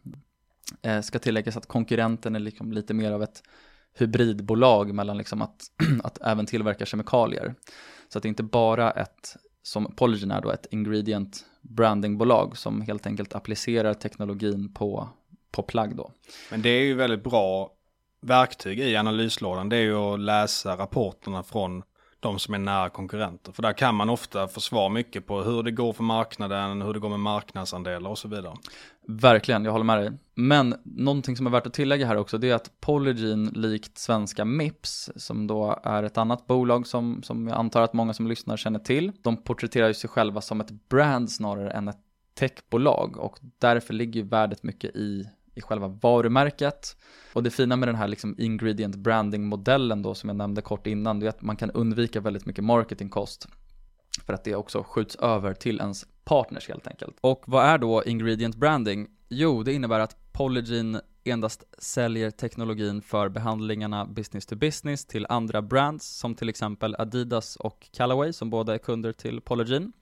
Eh, 0.81 1.01
ska 1.01 1.19
tilläggas 1.19 1.57
att 1.57 1.65
konkurrenten 1.65 2.35
är 2.35 2.39
liksom 2.39 2.71
lite 2.71 2.93
mer 2.93 3.11
av 3.11 3.23
ett 3.23 3.43
hybridbolag 3.93 4.93
mellan 4.93 5.17
liksom 5.17 5.41
att, 5.41 5.61
att 6.03 6.21
även 6.21 6.45
tillverka 6.45 6.85
kemikalier. 6.85 7.55
Så 8.09 8.17
att 8.17 8.23
det 8.23 8.27
är 8.27 8.29
inte 8.29 8.43
bara 8.43 8.91
ett, 8.91 9.35
som 9.63 9.93
Polygen 9.95 10.31
är 10.31 10.41
då, 10.41 10.51
ett 10.51 10.67
ingredient 10.71 11.45
brandingbolag 11.61 12.57
som 12.57 12.81
helt 12.81 13.05
enkelt 13.05 13.35
applicerar 13.35 13.93
teknologin 13.93 14.73
på, 14.73 15.09
på 15.51 15.63
plagg 15.63 15.95
då. 15.95 16.11
Men 16.51 16.61
det 16.61 16.69
är 16.69 16.83
ju 16.83 16.93
väldigt 16.93 17.23
bra 17.23 17.71
verktyg 18.21 18.79
i 18.79 18.95
analyslådan. 18.95 19.69
Det 19.69 19.77
är 19.77 19.81
ju 19.81 19.95
att 19.95 20.19
läsa 20.19 20.77
rapporterna 20.77 21.43
från 21.43 21.83
de 22.19 22.39
som 22.39 22.53
är 22.53 22.57
nära 22.59 22.89
konkurrenter. 22.89 23.51
För 23.51 23.61
där 23.61 23.73
kan 23.73 23.95
man 23.95 24.09
ofta 24.09 24.47
få 24.47 24.59
svar 24.59 24.89
mycket 24.89 25.27
på 25.27 25.41
hur 25.41 25.63
det 25.63 25.71
går 25.71 25.93
för 25.93 26.03
marknaden, 26.03 26.81
hur 26.81 26.93
det 26.93 26.99
går 26.99 27.09
med 27.09 27.19
marknadsandelar 27.19 28.09
och 28.09 28.17
så 28.17 28.27
vidare. 28.27 28.53
Verkligen, 29.07 29.65
jag 29.65 29.71
håller 29.71 29.85
med 29.85 29.97
dig. 29.97 30.11
Men 30.35 30.75
någonting 30.83 31.37
som 31.37 31.47
är 31.47 31.51
värt 31.51 31.67
att 31.67 31.73
tillägga 31.73 32.07
här 32.07 32.17
också, 32.17 32.37
det 32.37 32.49
är 32.49 32.55
att 32.55 32.71
Polygen 32.79 33.45
likt 33.45 33.97
svenska 33.97 34.45
Mips, 34.45 35.09
som 35.15 35.47
då 35.47 35.79
är 35.83 36.03
ett 36.03 36.17
annat 36.17 36.47
bolag 36.47 36.87
som, 36.87 37.23
som 37.23 37.47
jag 37.47 37.57
antar 37.57 37.81
att 37.81 37.93
många 37.93 38.13
som 38.13 38.27
lyssnar 38.27 38.57
känner 38.57 38.79
till, 38.79 39.11
de 39.21 39.37
porträtterar 39.37 39.87
ju 39.87 39.93
sig 39.93 40.09
själva 40.09 40.41
som 40.41 40.61
ett 40.61 40.89
brand 40.89 41.31
snarare 41.31 41.71
än 41.71 41.87
ett 41.87 41.99
techbolag 42.39 43.17
och 43.17 43.39
därför 43.57 43.93
ligger 43.93 44.21
ju 44.21 44.27
värdet 44.27 44.63
mycket 44.63 44.95
i 44.95 45.29
i 45.59 45.61
själva 45.61 45.87
varumärket. 45.87 46.97
Och 47.33 47.43
det 47.43 47.51
fina 47.51 47.75
med 47.75 47.87
den 47.87 47.95
här 47.95 48.07
liksom 48.07 48.35
ingredient 48.37 48.95
branding 48.95 49.45
modellen 49.45 50.01
då 50.01 50.15
som 50.15 50.29
jag 50.29 50.35
nämnde 50.35 50.61
kort 50.61 50.87
innan, 50.87 51.19
det 51.19 51.25
är 51.25 51.29
att 51.29 51.41
man 51.41 51.55
kan 51.55 51.71
undvika 51.71 52.21
väldigt 52.21 52.45
mycket 52.45 52.63
marketingkost. 52.63 53.47
För 54.25 54.33
att 54.33 54.43
det 54.43 54.55
också 54.55 54.83
skjuts 54.83 55.15
över 55.15 55.53
till 55.53 55.79
ens 55.79 56.05
partners 56.23 56.67
helt 56.67 56.87
enkelt. 56.87 57.17
Och 57.21 57.43
vad 57.47 57.65
är 57.65 57.77
då 57.77 58.03
ingredient 58.03 58.55
branding? 58.55 59.07
Jo, 59.29 59.63
det 59.63 59.73
innebär 59.73 59.99
att 59.99 60.15
Polygen 60.31 61.01
endast 61.23 61.63
säljer 61.77 62.31
teknologin 62.31 63.01
för 63.01 63.29
behandlingarna 63.29 64.05
business 64.05 64.45
to 64.45 64.55
business 64.55 65.05
till 65.05 65.25
andra 65.29 65.61
brands 65.61 66.17
som 66.17 66.35
till 66.35 66.49
exempel 66.49 66.95
Adidas 66.99 67.55
och 67.55 67.89
Callaway 67.93 68.33
som 68.33 68.49
båda 68.49 68.73
är 68.73 68.77
kunder 68.77 69.11
till 69.11 69.41
Polygen. 69.41 69.93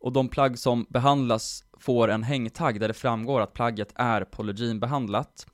Och 0.00 0.12
de 0.12 0.28
plagg 0.28 0.58
som 0.58 0.86
behandlas 0.88 1.64
får 1.78 2.08
en 2.08 2.22
hängtagg 2.22 2.80
där 2.80 2.88
det 2.88 2.94
framgår 2.94 3.40
att 3.40 3.52
plagget 3.54 3.92
är 3.94 4.24
Polygen 4.24 4.80
behandlat. 4.80 5.46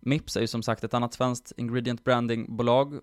Mips 0.00 0.36
är 0.36 0.40
ju 0.40 0.46
som 0.46 0.62
sagt 0.62 0.84
ett 0.84 0.94
annat 0.94 1.14
svenskt 1.14 1.52
ingredient 1.56 2.04
branding-bolag 2.04 3.00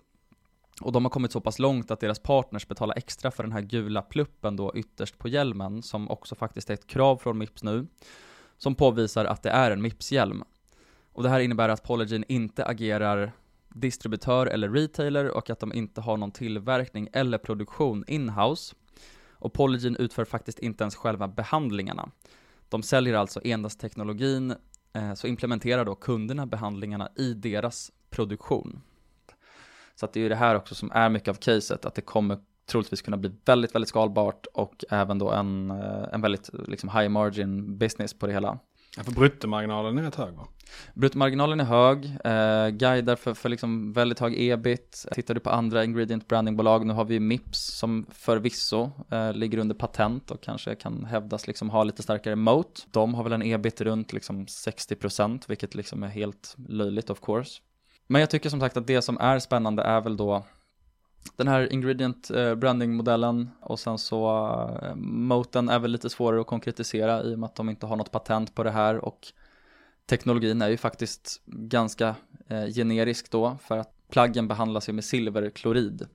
Och 0.82 0.92
de 0.92 1.06
har 1.06 1.10
kommit 1.10 1.32
så 1.32 1.42
pass 1.42 1.60
långt 1.60 1.92
att 1.92 2.00
deras 2.00 2.20
partners 2.20 2.68
betalar 2.68 2.98
extra 2.98 3.32
för 3.32 3.44
den 3.44 3.52
här 3.52 3.62
gula 3.62 4.02
pluppen 4.02 4.56
då 4.56 4.72
ytterst 4.76 5.18
på 5.18 5.28
hjälmen, 5.28 5.84
som 5.84 6.10
också 6.10 6.36
faktiskt 6.36 6.70
är 6.70 6.74
ett 6.74 6.88
krav 6.88 7.18
från 7.18 7.38
Mips 7.38 7.64
nu, 7.64 7.88
som 8.58 8.76
påvisar 8.76 9.26
att 9.26 9.44
det 9.44 9.50
är 9.50 9.72
en 9.72 9.82
Mips-hjälm. 9.82 10.44
Och 11.14 11.24
det 11.24 11.30
här 11.30 11.40
innebär 11.40 11.70
att 11.70 11.84
Polygen 11.84 12.24
inte 12.28 12.66
agerar 12.66 13.32
distributör 13.70 14.48
eller 14.48 14.70
retailer 14.70 15.30
och 15.30 15.50
att 15.50 15.60
de 15.60 15.74
inte 15.74 16.02
har 16.02 16.18
någon 16.18 16.32
tillverkning 16.32 17.10
eller 17.14 17.38
produktion 17.38 18.04
in-house. 18.08 18.76
Och 19.44 19.54
Polygen 19.54 19.96
utför 19.96 20.26
faktiskt 20.26 20.60
inte 20.60 20.84
ens 20.84 20.96
själva 20.96 21.28
behandlingarna. 21.28 22.10
De 22.70 22.84
säljer 22.84 23.14
alltså 23.14 23.42
endast 23.44 23.80
teknologin, 23.80 24.56
eh, 24.94 25.14
så 25.14 25.28
implementerar 25.28 25.86
då 25.86 25.96
kunderna 25.96 26.46
behandlingarna 26.46 27.10
i 27.16 27.34
deras 27.34 27.92
produktion. 28.10 28.82
Så 29.96 30.06
att 30.06 30.14
det 30.14 30.20
är 30.20 30.22
ju 30.22 30.30
det 30.30 30.36
här 30.36 30.56
också 30.56 30.76
som 30.76 30.92
är 30.92 31.10
mycket 31.10 31.28
av 31.28 31.34
caset, 31.34 31.86
att 31.86 31.96
det 31.96 32.02
kommer 32.02 32.38
troligtvis 32.66 33.02
kunna 33.02 33.18
bli 33.18 33.32
väldigt, 33.46 33.76
väldigt 33.76 33.90
skalbart 33.90 34.46
och 34.54 34.84
även 34.90 35.20
då 35.20 35.32
en, 35.32 35.72
eh, 35.72 36.14
en 36.14 36.22
väldigt 36.22 36.50
liksom 36.68 36.90
high 36.90 37.10
margin 37.10 37.78
business 37.78 38.14
på 38.14 38.28
det 38.28 38.34
hela. 38.34 38.60
Ja, 38.98 39.04
för 39.04 39.12
bruttomarginalen 39.12 39.98
är 39.98 40.04
rätt 40.04 40.16
hög 40.16 40.34
va? 40.34 40.48
Bruttomarginalen 40.94 41.60
är 41.60 41.64
hög, 41.64 42.06
eh, 42.06 42.70
guidar 42.70 43.16
för, 43.16 43.34
för 43.34 43.50
liksom 43.50 43.94
väldigt 43.94 44.20
hög 44.20 44.34
ebit. 44.38 45.06
Tittar 45.12 45.34
du 45.34 45.40
på 45.40 45.50
andra 45.50 45.84
ingredient 45.84 46.28
brandingbolag, 46.28 46.86
nu 46.86 46.94
har 46.94 47.06
vi 47.06 47.20
Mips 47.20 47.78
som 47.78 48.06
förvisso 48.10 48.92
eh, 49.12 49.34
ligger 49.34 49.58
under 49.58 49.76
patent 49.76 50.32
och 50.32 50.44
kanske 50.44 50.76
kan 50.76 51.06
hävdas 51.06 51.48
liksom 51.48 51.70
ha 51.70 51.84
lite 51.84 52.04
starkare 52.04 52.36
moat. 52.36 52.88
De 52.92 53.14
har 53.14 53.24
väl 53.24 53.34
en 53.34 53.44
ebit 53.44 53.82
runt 53.82 54.14
liksom 54.14 54.46
60% 54.46 55.44
vilket 55.48 55.76
liksom 55.76 56.04
är 56.04 56.08
helt 56.08 56.56
löjligt 56.68 57.10
of 57.10 57.22
course. 57.22 57.62
Men 58.08 58.20
jag 58.20 58.30
tycker 58.30 58.50
som 58.50 58.60
sagt 58.60 58.78
att 58.78 58.88
det 58.88 59.02
som 59.02 59.18
är 59.18 59.40
spännande 59.40 59.84
är 59.84 60.02
väl 60.02 60.18
då 60.18 60.46
den 61.36 61.48
här 61.48 61.74
ingredient 61.74 62.32
eh, 62.32 62.56
branding 62.56 62.96
modellen 62.96 63.50
och 63.62 63.80
sen 63.80 63.98
så 63.98 64.28
eh, 64.82 64.96
moten 64.96 65.70
är 65.70 65.80
väl 65.80 65.92
lite 65.92 66.10
svårare 66.10 66.42
att 66.42 66.48
konkretisera 66.48 67.24
i 67.24 67.36
och 67.36 67.40
med 67.40 67.48
att 67.48 67.56
de 67.56 67.70
inte 67.70 67.86
har 67.86 67.96
något 67.96 68.12
patent 68.12 68.56
på 68.56 68.64
det 68.64 68.72
här 68.72 68.98
och 68.98 69.28
teknologin 70.06 70.62
är 70.62 70.70
ju 70.70 70.78
faktiskt 70.78 71.42
ganska 71.46 72.16
eh, 72.48 72.66
generisk 72.66 73.32
då 73.32 73.58
för 73.62 73.78
att 73.78 73.94
plaggen 74.10 74.48
behandlas 74.48 74.90
ju 74.90 74.94
med 74.94 75.06
silverklorid 75.06 76.08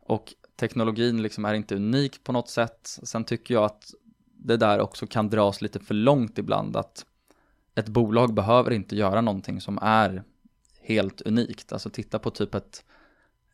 och 0.00 0.34
teknologin 0.56 1.22
liksom 1.22 1.44
är 1.44 1.54
inte 1.54 1.76
unik 1.76 2.24
på 2.24 2.32
något 2.32 2.48
sätt. 2.48 2.98
Sen 3.02 3.24
tycker 3.24 3.54
jag 3.54 3.64
att 3.64 3.94
det 4.34 4.56
där 4.56 4.80
också 4.80 5.06
kan 5.06 5.30
dras 5.30 5.62
lite 5.62 5.80
för 5.80 5.94
långt 5.94 6.38
ibland 6.38 6.76
att 6.76 7.06
ett 7.74 7.88
bolag 7.88 8.34
behöver 8.34 8.70
inte 8.70 8.96
göra 8.96 9.20
någonting 9.20 9.60
som 9.60 9.78
är 9.82 10.22
helt 10.80 11.20
unikt. 11.20 11.72
Alltså 11.72 11.90
titta 11.90 12.18
på 12.18 12.30
typ 12.30 12.54
ett 12.54 12.84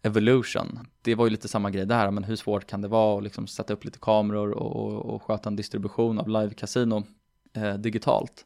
Evolution. 0.03 0.79
Det 1.03 1.15
var 1.15 1.27
ju 1.27 1.31
lite 1.31 1.49
samma 1.49 1.71
grej 1.71 1.87
där, 1.87 2.11
men 2.11 2.25
hur 2.25 2.37
svårt 2.37 2.67
kan 2.67 2.81
det 2.81 2.89
vara 2.89 3.19
att 3.19 3.25
liksom 3.25 3.47
sätta 3.47 3.73
upp 3.73 3.85
lite 3.85 3.99
kameror 3.99 4.51
och, 4.51 4.77
och, 4.77 5.15
och 5.15 5.23
sköta 5.23 5.49
en 5.49 5.57
distribution 5.57 6.19
av 6.19 6.29
live 6.29 6.55
casino 6.55 7.07
eh, 7.57 7.75
digitalt. 7.75 8.45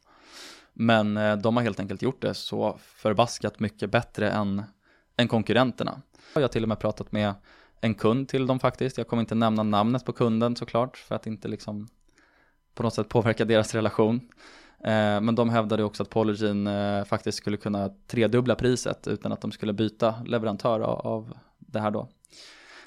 Men 0.73 1.17
eh, 1.17 1.37
de 1.37 1.55
har 1.55 1.63
helt 1.63 1.79
enkelt 1.79 2.01
gjort 2.01 2.21
det 2.21 2.33
så 2.33 2.77
förbaskat 2.81 3.59
mycket 3.59 3.91
bättre 3.91 4.31
än, 4.31 4.63
än 5.17 5.27
konkurrenterna. 5.27 6.01
Jag 6.33 6.41
har 6.41 6.47
till 6.47 6.63
och 6.63 6.69
med 6.69 6.79
pratat 6.79 7.11
med 7.11 7.33
en 7.81 7.95
kund 7.95 8.29
till 8.29 8.47
dem 8.47 8.59
faktiskt. 8.59 8.97
Jag 8.97 9.07
kommer 9.07 9.21
inte 9.21 9.35
nämna 9.35 9.63
namnet 9.63 10.05
på 10.05 10.13
kunden 10.13 10.55
såklart 10.55 10.97
för 10.97 11.15
att 11.15 11.27
inte 11.27 11.47
liksom 11.47 11.87
på 12.75 12.83
något 12.83 12.93
sätt 12.93 13.09
påverka 13.09 13.45
deras 13.45 13.75
relation. 13.75 14.29
Eh, 14.83 15.21
men 15.21 15.35
de 15.35 15.49
hävdade 15.49 15.83
också 15.83 16.03
att 16.03 16.09
Polygen 16.09 16.67
eh, 16.67 17.03
faktiskt 17.03 17.37
skulle 17.37 17.57
kunna 17.57 17.89
tredubbla 18.07 18.55
priset 18.55 19.07
utan 19.07 19.31
att 19.31 19.41
de 19.41 19.51
skulle 19.51 19.73
byta 19.73 20.15
leverantör 20.25 20.79
av 20.79 21.33
det 21.59 21.79
här 21.79 21.91
då. 21.91 22.07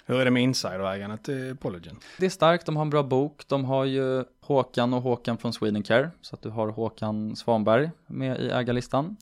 Hur 0.06 0.20
är 0.20 0.24
det 0.24 0.30
med 0.30 0.42
insiderägandet 0.42 1.24
till 1.24 1.56
Polygen? 1.60 1.96
Det 2.18 2.26
är 2.26 2.30
starkt, 2.30 2.66
de 2.66 2.76
har 2.76 2.82
en 2.82 2.90
bra 2.90 3.02
bok. 3.02 3.48
De 3.48 3.64
har 3.64 3.84
ju 3.84 4.24
Håkan 4.40 4.94
och 4.94 5.02
Håkan 5.02 5.38
från 5.38 5.52
Swedencare. 5.52 6.10
Så 6.20 6.34
att 6.34 6.42
du 6.42 6.48
har 6.48 6.68
Håkan 6.68 7.36
Svanberg 7.36 7.90
med 8.06 8.40
i 8.40 8.50
ägarlistan. 8.50 9.16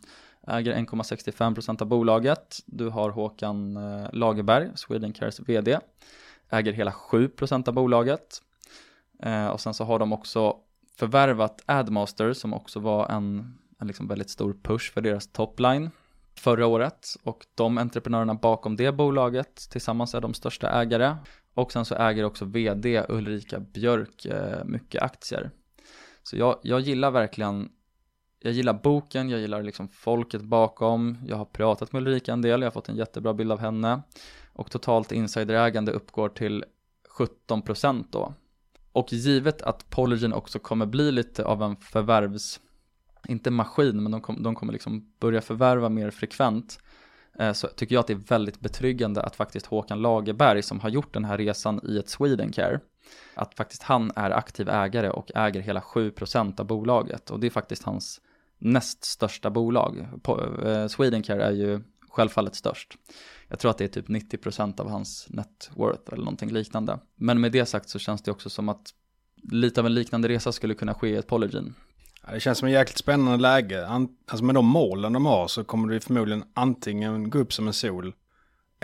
Äger 0.46 0.74
1,65% 0.74 1.82
av 1.82 1.88
bolaget. 1.88 2.58
Du 2.66 2.88
har 2.88 3.10
Håkan 3.10 3.76
eh, 3.76 4.06
Lagerberg, 4.12 4.70
Swedencares 4.74 5.40
vd. 5.40 5.78
Äger 6.50 6.72
hela 6.72 6.90
7% 6.90 7.68
av 7.68 7.74
bolaget. 7.74 8.40
Och 9.52 9.60
sen 9.60 9.74
så 9.74 9.84
har 9.84 9.98
de 9.98 10.12
också 10.12 10.56
förvärvat 10.98 11.62
Admaster 11.66 12.32
som 12.32 12.54
också 12.54 12.80
var 12.80 13.08
en, 13.08 13.58
en 13.78 13.86
liksom 13.86 14.08
väldigt 14.08 14.30
stor 14.30 14.56
push 14.62 14.92
för 14.92 15.00
deras 15.00 15.32
topline 15.32 15.90
förra 16.38 16.66
året 16.66 17.16
och 17.22 17.46
de 17.54 17.78
entreprenörerna 17.78 18.34
bakom 18.34 18.76
det 18.76 18.92
bolaget 18.92 19.70
tillsammans 19.70 20.14
är 20.14 20.20
de 20.20 20.34
största 20.34 20.70
ägare 20.70 21.16
och 21.54 21.72
sen 21.72 21.84
så 21.84 21.94
äger 21.94 22.24
också 22.24 22.44
vd 22.44 23.06
Ulrika 23.08 23.60
Björk 23.60 24.24
eh, 24.24 24.64
mycket 24.64 25.02
aktier. 25.02 25.50
Så 26.22 26.36
jag, 26.36 26.58
jag 26.62 26.80
gillar 26.80 27.10
verkligen 27.10 27.68
jag 28.38 28.52
gillar 28.52 28.74
boken, 28.82 29.30
jag 29.30 29.40
gillar 29.40 29.62
liksom 29.62 29.88
folket 29.88 30.42
bakom, 30.42 31.18
jag 31.26 31.36
har 31.36 31.44
pratat 31.44 31.92
med 31.92 32.02
Ulrika 32.02 32.32
en 32.32 32.42
del, 32.42 32.60
jag 32.60 32.66
har 32.66 32.72
fått 32.72 32.88
en 32.88 32.96
jättebra 32.96 33.34
bild 33.34 33.52
av 33.52 33.58
henne 33.58 34.02
och 34.52 34.70
totalt 34.70 35.12
insiderägande 35.12 35.92
uppgår 35.92 36.28
till 36.28 36.64
17% 37.48 38.04
då. 38.10 38.34
Och 38.94 39.12
givet 39.12 39.62
att 39.62 39.90
Polygen 39.90 40.32
också 40.32 40.58
kommer 40.58 40.86
bli 40.86 41.12
lite 41.12 41.44
av 41.44 41.62
en 41.62 41.76
förvärvs, 41.76 42.60
inte 43.28 43.50
maskin, 43.50 44.02
men 44.02 44.12
de, 44.12 44.20
kom, 44.20 44.42
de 44.42 44.54
kommer 44.54 44.72
liksom 44.72 45.12
börja 45.20 45.40
förvärva 45.40 45.88
mer 45.88 46.10
frekvent, 46.10 46.78
eh, 47.38 47.52
så 47.52 47.68
tycker 47.68 47.94
jag 47.94 48.00
att 48.00 48.06
det 48.06 48.12
är 48.12 48.28
väldigt 48.28 48.60
betryggande 48.60 49.22
att 49.22 49.36
faktiskt 49.36 49.66
Håkan 49.66 50.02
Lagerberg 50.02 50.62
som 50.62 50.80
har 50.80 50.88
gjort 50.88 51.14
den 51.14 51.24
här 51.24 51.38
resan 51.38 51.80
i 51.88 51.98
ett 51.98 52.08
Swedencare, 52.08 52.80
att 53.34 53.54
faktiskt 53.54 53.82
han 53.82 54.12
är 54.16 54.30
aktiv 54.30 54.68
ägare 54.68 55.10
och 55.10 55.30
äger 55.34 55.60
hela 55.60 55.80
7% 55.80 56.60
av 56.60 56.66
bolaget 56.66 57.30
och 57.30 57.40
det 57.40 57.46
är 57.46 57.50
faktiskt 57.50 57.82
hans 57.82 58.20
näst 58.58 59.04
största 59.04 59.50
bolag. 59.50 60.08
Eh, 60.64 60.86
Swedencare 60.86 61.44
är 61.44 61.52
ju 61.52 61.80
självfallet 62.14 62.54
störst. 62.54 62.94
Jag 63.48 63.58
tror 63.58 63.70
att 63.70 63.78
det 63.78 63.84
är 63.84 63.88
typ 63.88 64.08
90% 64.08 64.80
av 64.80 64.90
hans 64.90 65.26
net 65.30 65.70
worth 65.74 66.12
eller 66.12 66.24
någonting 66.24 66.50
liknande. 66.50 66.98
Men 67.16 67.40
med 67.40 67.52
det 67.52 67.66
sagt 67.66 67.88
så 67.88 67.98
känns 67.98 68.22
det 68.22 68.30
också 68.30 68.50
som 68.50 68.68
att 68.68 68.90
lite 69.42 69.80
av 69.80 69.86
en 69.86 69.94
liknande 69.94 70.28
resa 70.28 70.52
skulle 70.52 70.74
kunna 70.74 70.94
ske 70.94 71.08
i 71.08 71.16
ett 71.16 71.26
Polygin. 71.26 71.74
Ja, 72.26 72.32
det 72.32 72.40
känns 72.40 72.58
som 72.58 72.66
en 72.66 72.72
jäkligt 72.72 72.98
spännande 72.98 73.42
läge. 73.42 73.86
Alltså 73.86 74.44
med 74.44 74.54
de 74.54 74.66
målen 74.66 75.12
de 75.12 75.26
har 75.26 75.48
så 75.48 75.64
kommer 75.64 75.92
det 75.92 76.00
förmodligen 76.00 76.44
antingen 76.54 77.30
gå 77.30 77.38
upp 77.38 77.52
som 77.52 77.66
en 77.66 77.72
sol 77.72 78.14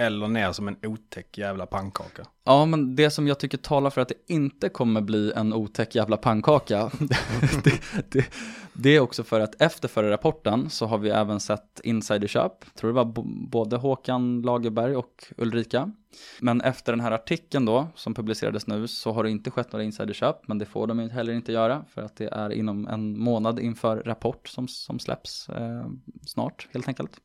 eller 0.01 0.29
ner 0.29 0.53
som 0.53 0.69
en 0.69 0.77
otäck 0.83 1.39
jävla 1.39 1.67
pannkaka. 1.67 2.27
Ja, 2.45 2.65
men 2.65 2.97
det 2.97 3.11
som 3.11 3.27
jag 3.29 3.41
tycker 3.41 3.59
talar 3.59 3.91
för 3.91 4.01
att 4.01 4.09
det 4.09 4.35
inte 4.35 4.69
kommer 4.69 5.01
bli 5.01 5.33
en 5.37 5.53
otäck 5.53 5.95
jävla 5.95 6.17
pannkaka, 6.17 6.91
det, 7.65 7.81
det, 8.11 8.25
det, 8.73 8.91
är 8.97 9.01
också 9.01 9.25
för 9.25 9.41
att 9.41 9.63
efter 9.63 9.89
förra 9.89 10.11
rapporten 10.11 10.71
så 10.71 10.87
har 10.87 10.99
vi 10.99 11.11
även 11.11 11.41
sett 11.41 11.81
insiderköp. 11.85 12.53
Jag 12.65 12.75
tror 12.75 12.91
det 12.91 12.95
var 12.95 13.25
både 13.49 13.77
Håkan 13.77 14.43
Lagerberg 14.43 14.97
och 14.97 15.25
Ulrika. 15.37 15.93
Men 16.41 16.61
efter 16.61 16.93
den 16.93 17.01
här 17.01 17.11
artikeln 17.11 17.65
då, 17.65 17.89
som 17.95 18.15
publicerades 18.15 18.67
nu, 18.67 18.89
så 18.89 19.13
har 19.13 19.25
det 19.25 19.31
inte 19.31 19.51
skett 19.51 19.73
några 19.73 19.85
insiderköp, 19.85 20.49
men 20.49 20.59
det 20.59 20.67
får 20.67 20.87
de 20.87 21.11
heller 21.11 21.33
inte 21.33 21.53
göra, 21.53 21.85
för 21.89 22.03
att 22.03 22.17
det 22.17 22.29
är 22.33 22.53
inom 22.53 22.89
en 22.89 23.19
månad 23.19 23.61
inför 23.61 23.97
rapport 23.97 24.49
som, 24.49 24.69
som 24.69 24.99
släpps 24.99 25.49
eh, 25.49 25.87
snart, 26.27 26.69
helt 26.73 26.89
enkelt. 26.89 27.21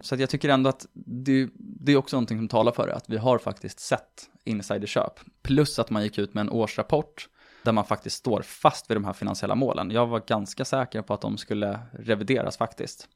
Så 0.00 0.16
jag 0.16 0.30
tycker 0.30 0.48
ändå 0.48 0.70
att 0.70 0.86
det, 0.92 1.48
det, 1.54 1.92
är 1.92 1.96
också 1.96 2.16
någonting 2.16 2.38
som 2.38 2.48
talar 2.48 2.72
för 2.72 2.86
det, 2.86 2.94
att 2.94 3.08
vi 3.08 3.16
har 3.16 3.38
faktiskt 3.38 3.80
sett 3.80 4.30
insiderköp. 4.44 5.20
Plus 5.42 5.78
att 5.78 5.90
man 5.90 6.02
gick 6.02 6.18
ut 6.18 6.34
med 6.34 6.40
en 6.40 6.50
årsrapport 6.50 7.28
där 7.62 7.72
man 7.72 7.84
faktiskt 7.84 8.16
står 8.16 8.42
fast 8.42 8.90
vid 8.90 8.96
de 8.96 9.04
här 9.04 9.12
finansiella 9.12 9.54
målen. 9.54 9.90
Jag 9.90 10.06
var 10.06 10.22
ganska 10.26 10.64
säker 10.64 11.02
på 11.02 11.14
att 11.14 11.20
de 11.20 11.38
skulle 11.38 11.80
revideras 11.92 12.56
faktiskt. 12.56 13.08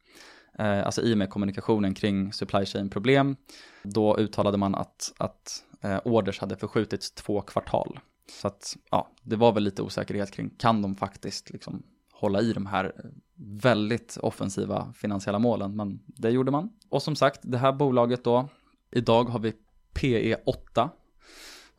Eh, 0.59 0.87
alltså 0.87 1.03
i 1.03 1.15
och 1.15 1.19
med 1.19 1.31
kommunikationen 1.31 1.95
kring 1.95 2.33
supply 2.33 2.67
chain 2.67 2.91
problem. 2.91 3.37
Då 3.83 4.19
uttalade 4.19 4.59
man 4.59 4.75
att, 4.75 5.13
att 5.19 5.65
eh, 5.81 5.99
orders 6.05 6.41
hade 6.41 6.57
förskjutits 6.57 7.13
två 7.15 7.41
kvartal. 7.41 8.01
Så 8.41 8.47
att 8.47 8.77
ja, 8.91 9.11
det 9.23 9.37
var 9.37 9.53
väl 9.53 9.63
lite 9.63 9.83
osäkerhet 9.83 10.31
kring, 10.31 10.51
kan 10.51 10.83
de 10.83 10.95
faktiskt 10.95 11.51
liksom 11.51 11.83
hålla 12.13 12.41
i 12.41 12.53
de 12.53 12.67
här 12.67 12.85
eh, 12.85 13.11
väldigt 13.37 14.19
offensiva 14.23 14.93
finansiella 14.97 15.39
målen, 15.39 15.77
men 15.77 16.01
det 16.07 16.31
gjorde 16.31 16.51
man. 16.51 16.71
Och 16.89 17.03
som 17.03 17.17
sagt, 17.17 17.41
det 17.43 17.59
här 17.59 17.73
bolaget 17.73 18.25
då, 18.25 18.49
idag 18.91 19.25
har 19.25 19.39
vi 19.39 19.53
PE 19.93 20.37
8 20.47 20.91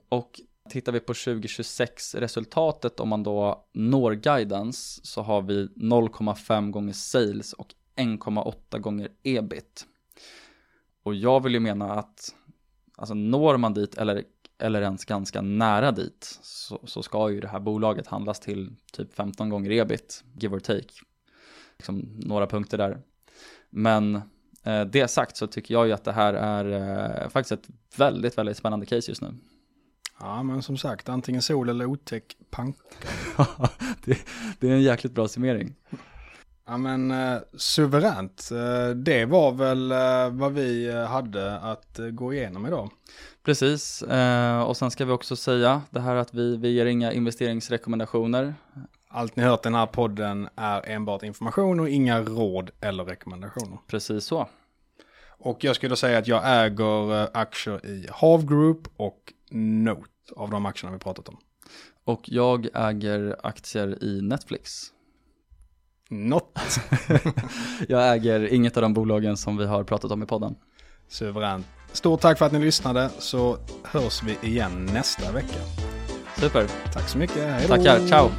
och 0.10 0.42
tittar 0.70 0.92
vi 0.92 1.00
på 1.00 1.14
2026 1.14 2.16
resultatet 2.16 3.00
om 3.00 3.10
man 3.10 3.24
då 3.24 3.66
når 3.74 4.14
guidance 4.14 5.02
så 5.04 5.22
har 5.22 5.42
vi 5.42 5.68
0,5 5.68 6.72
gånger 6.72 6.94
sales 6.94 7.54
och 7.54 7.68
1,8 7.96 8.80
gånger 8.80 9.10
ebit. 9.24 9.86
Och 11.04 11.16
jag 11.16 11.44
vill 11.44 11.54
ju 11.54 11.60
mena 11.60 11.94
att 11.94 12.36
alltså 12.96 13.14
når 13.14 13.58
man 13.58 13.74
dit 13.74 13.98
eller 13.98 14.24
eller 14.58 14.82
ens 14.82 15.06
ganska 15.06 15.42
nära 15.42 15.92
dit 15.92 16.40
så, 16.42 16.80
så, 16.84 17.04
ska 17.04 17.32
ju 17.32 17.40
det 17.40 17.48
här 17.48 17.60
bolaget 17.60 18.08
handlas 18.08 18.40
till 18.40 18.76
typ 18.92 19.14
15 19.14 19.50
gånger 19.50 19.72
ebit, 19.72 20.24
give 20.40 20.56
or 20.56 20.60
take. 20.60 20.94
Liksom 21.78 22.00
några 22.16 22.48
punkter 22.48 22.78
där. 22.78 22.98
Men 23.70 24.22
Eh, 24.66 24.82
det 24.82 25.08
sagt 25.08 25.38
så 25.38 25.48
tycker 25.48 25.74
jag 25.74 25.88
ju 25.88 25.94
att 25.94 26.04
det 26.04 26.12
här 26.12 26.34
är 26.34 26.66
eh, 27.24 27.30
faktiskt 27.30 27.52
ett 27.52 27.70
väldigt, 27.98 28.38
väldigt 28.38 28.58
spännande 28.58 28.86
case 28.86 29.12
just 29.12 29.22
nu. 29.22 29.34
Ja, 30.20 30.44
men 30.44 30.62
som 30.62 30.78
sagt, 30.78 31.10
antingen 31.10 31.42
sol 31.42 31.70
eller 31.70 31.86
otäck 31.86 32.38
pank. 32.50 32.78
det, 34.06 34.18
det 34.60 34.70
är 34.70 34.72
en 34.72 34.82
jäkligt 34.82 35.14
bra 35.14 35.28
summering. 35.28 35.76
Ja 36.68 36.78
men 36.78 37.12
eh, 37.12 37.38
suveränt. 37.58 38.50
Eh, 38.52 38.90
det 38.96 39.26
var 39.26 39.52
väl 39.52 39.92
eh, 39.92 40.30
vad 40.30 40.54
vi 40.54 40.88
eh, 40.88 41.06
hade 41.06 41.60
att 41.60 42.00
gå 42.12 42.34
igenom 42.34 42.66
idag. 42.66 42.90
Precis, 43.44 44.04
och 44.66 44.78
sen 44.78 44.92
ska 44.92 45.06
vi 45.06 45.12
också 45.12 45.36
säga 45.36 45.82
det 45.90 46.00
här 46.00 46.16
att 46.16 46.34
vi, 46.34 46.58
vi 46.58 46.70
ger 46.70 46.86
inga 46.86 47.14
investeringsrekommendationer. 47.14 48.56
Allt 49.16 49.36
ni 49.36 49.44
hört 49.44 49.60
i 49.60 49.64
den 49.64 49.76
här 49.76 49.86
podden 49.86 50.50
är 50.56 50.90
enbart 50.90 51.24
information 51.24 51.80
och 51.80 51.90
inga 51.90 52.22
råd 52.22 52.70
eller 52.82 53.06
rekommendationer. 53.06 53.78
Precis 53.88 54.26
så. 54.26 54.48
Och 55.28 55.64
jag 55.64 55.76
skulle 55.76 55.96
säga 55.96 56.18
att 56.18 56.28
jag 56.28 56.42
äger 56.66 57.22
eh, 57.22 57.28
aktier 57.34 57.86
i 57.86 58.08
Hav 58.12 58.46
Group 58.46 58.88
och 58.98 59.34
Note 59.52 60.10
av 60.36 60.50
de 60.50 60.66
aktierna 60.66 60.94
vi 60.94 61.00
pratat 61.00 61.30
om. 61.30 61.38
Och 62.04 62.22
jag 62.26 62.68
äger 62.74 63.36
aktier 63.44 64.04
i 64.04 64.22
Netflix. 64.22 64.82
Not 66.10 66.58
Jag 67.88 68.14
äger 68.14 68.54
inget 68.54 68.78
av 68.78 68.82
de 68.82 68.94
bolagen 68.94 69.38
som 69.38 69.58
vi 69.58 69.66
har 69.66 69.84
pratat 69.84 70.12
om 70.12 70.24
i 70.24 70.26
podden. 70.26 70.56
suveränt. 71.08 71.66
Stort 71.92 72.22
tack 72.22 72.38
för 72.38 72.46
att 72.46 72.52
ni 72.52 72.60
lyssnade 72.60 73.10
så 73.20 73.58
hörs 73.84 74.24
vi 74.24 74.38
igen 74.48 74.86
nästa 74.86 75.32
vecka. 75.32 75.60
Super, 76.38 76.68
Tack 76.94 77.10
så 77.10 77.18
mycket. 77.18 77.38
Hej 77.38 77.66
då. 77.68 77.76
tackar, 77.76 78.08
ciao! 78.08 78.30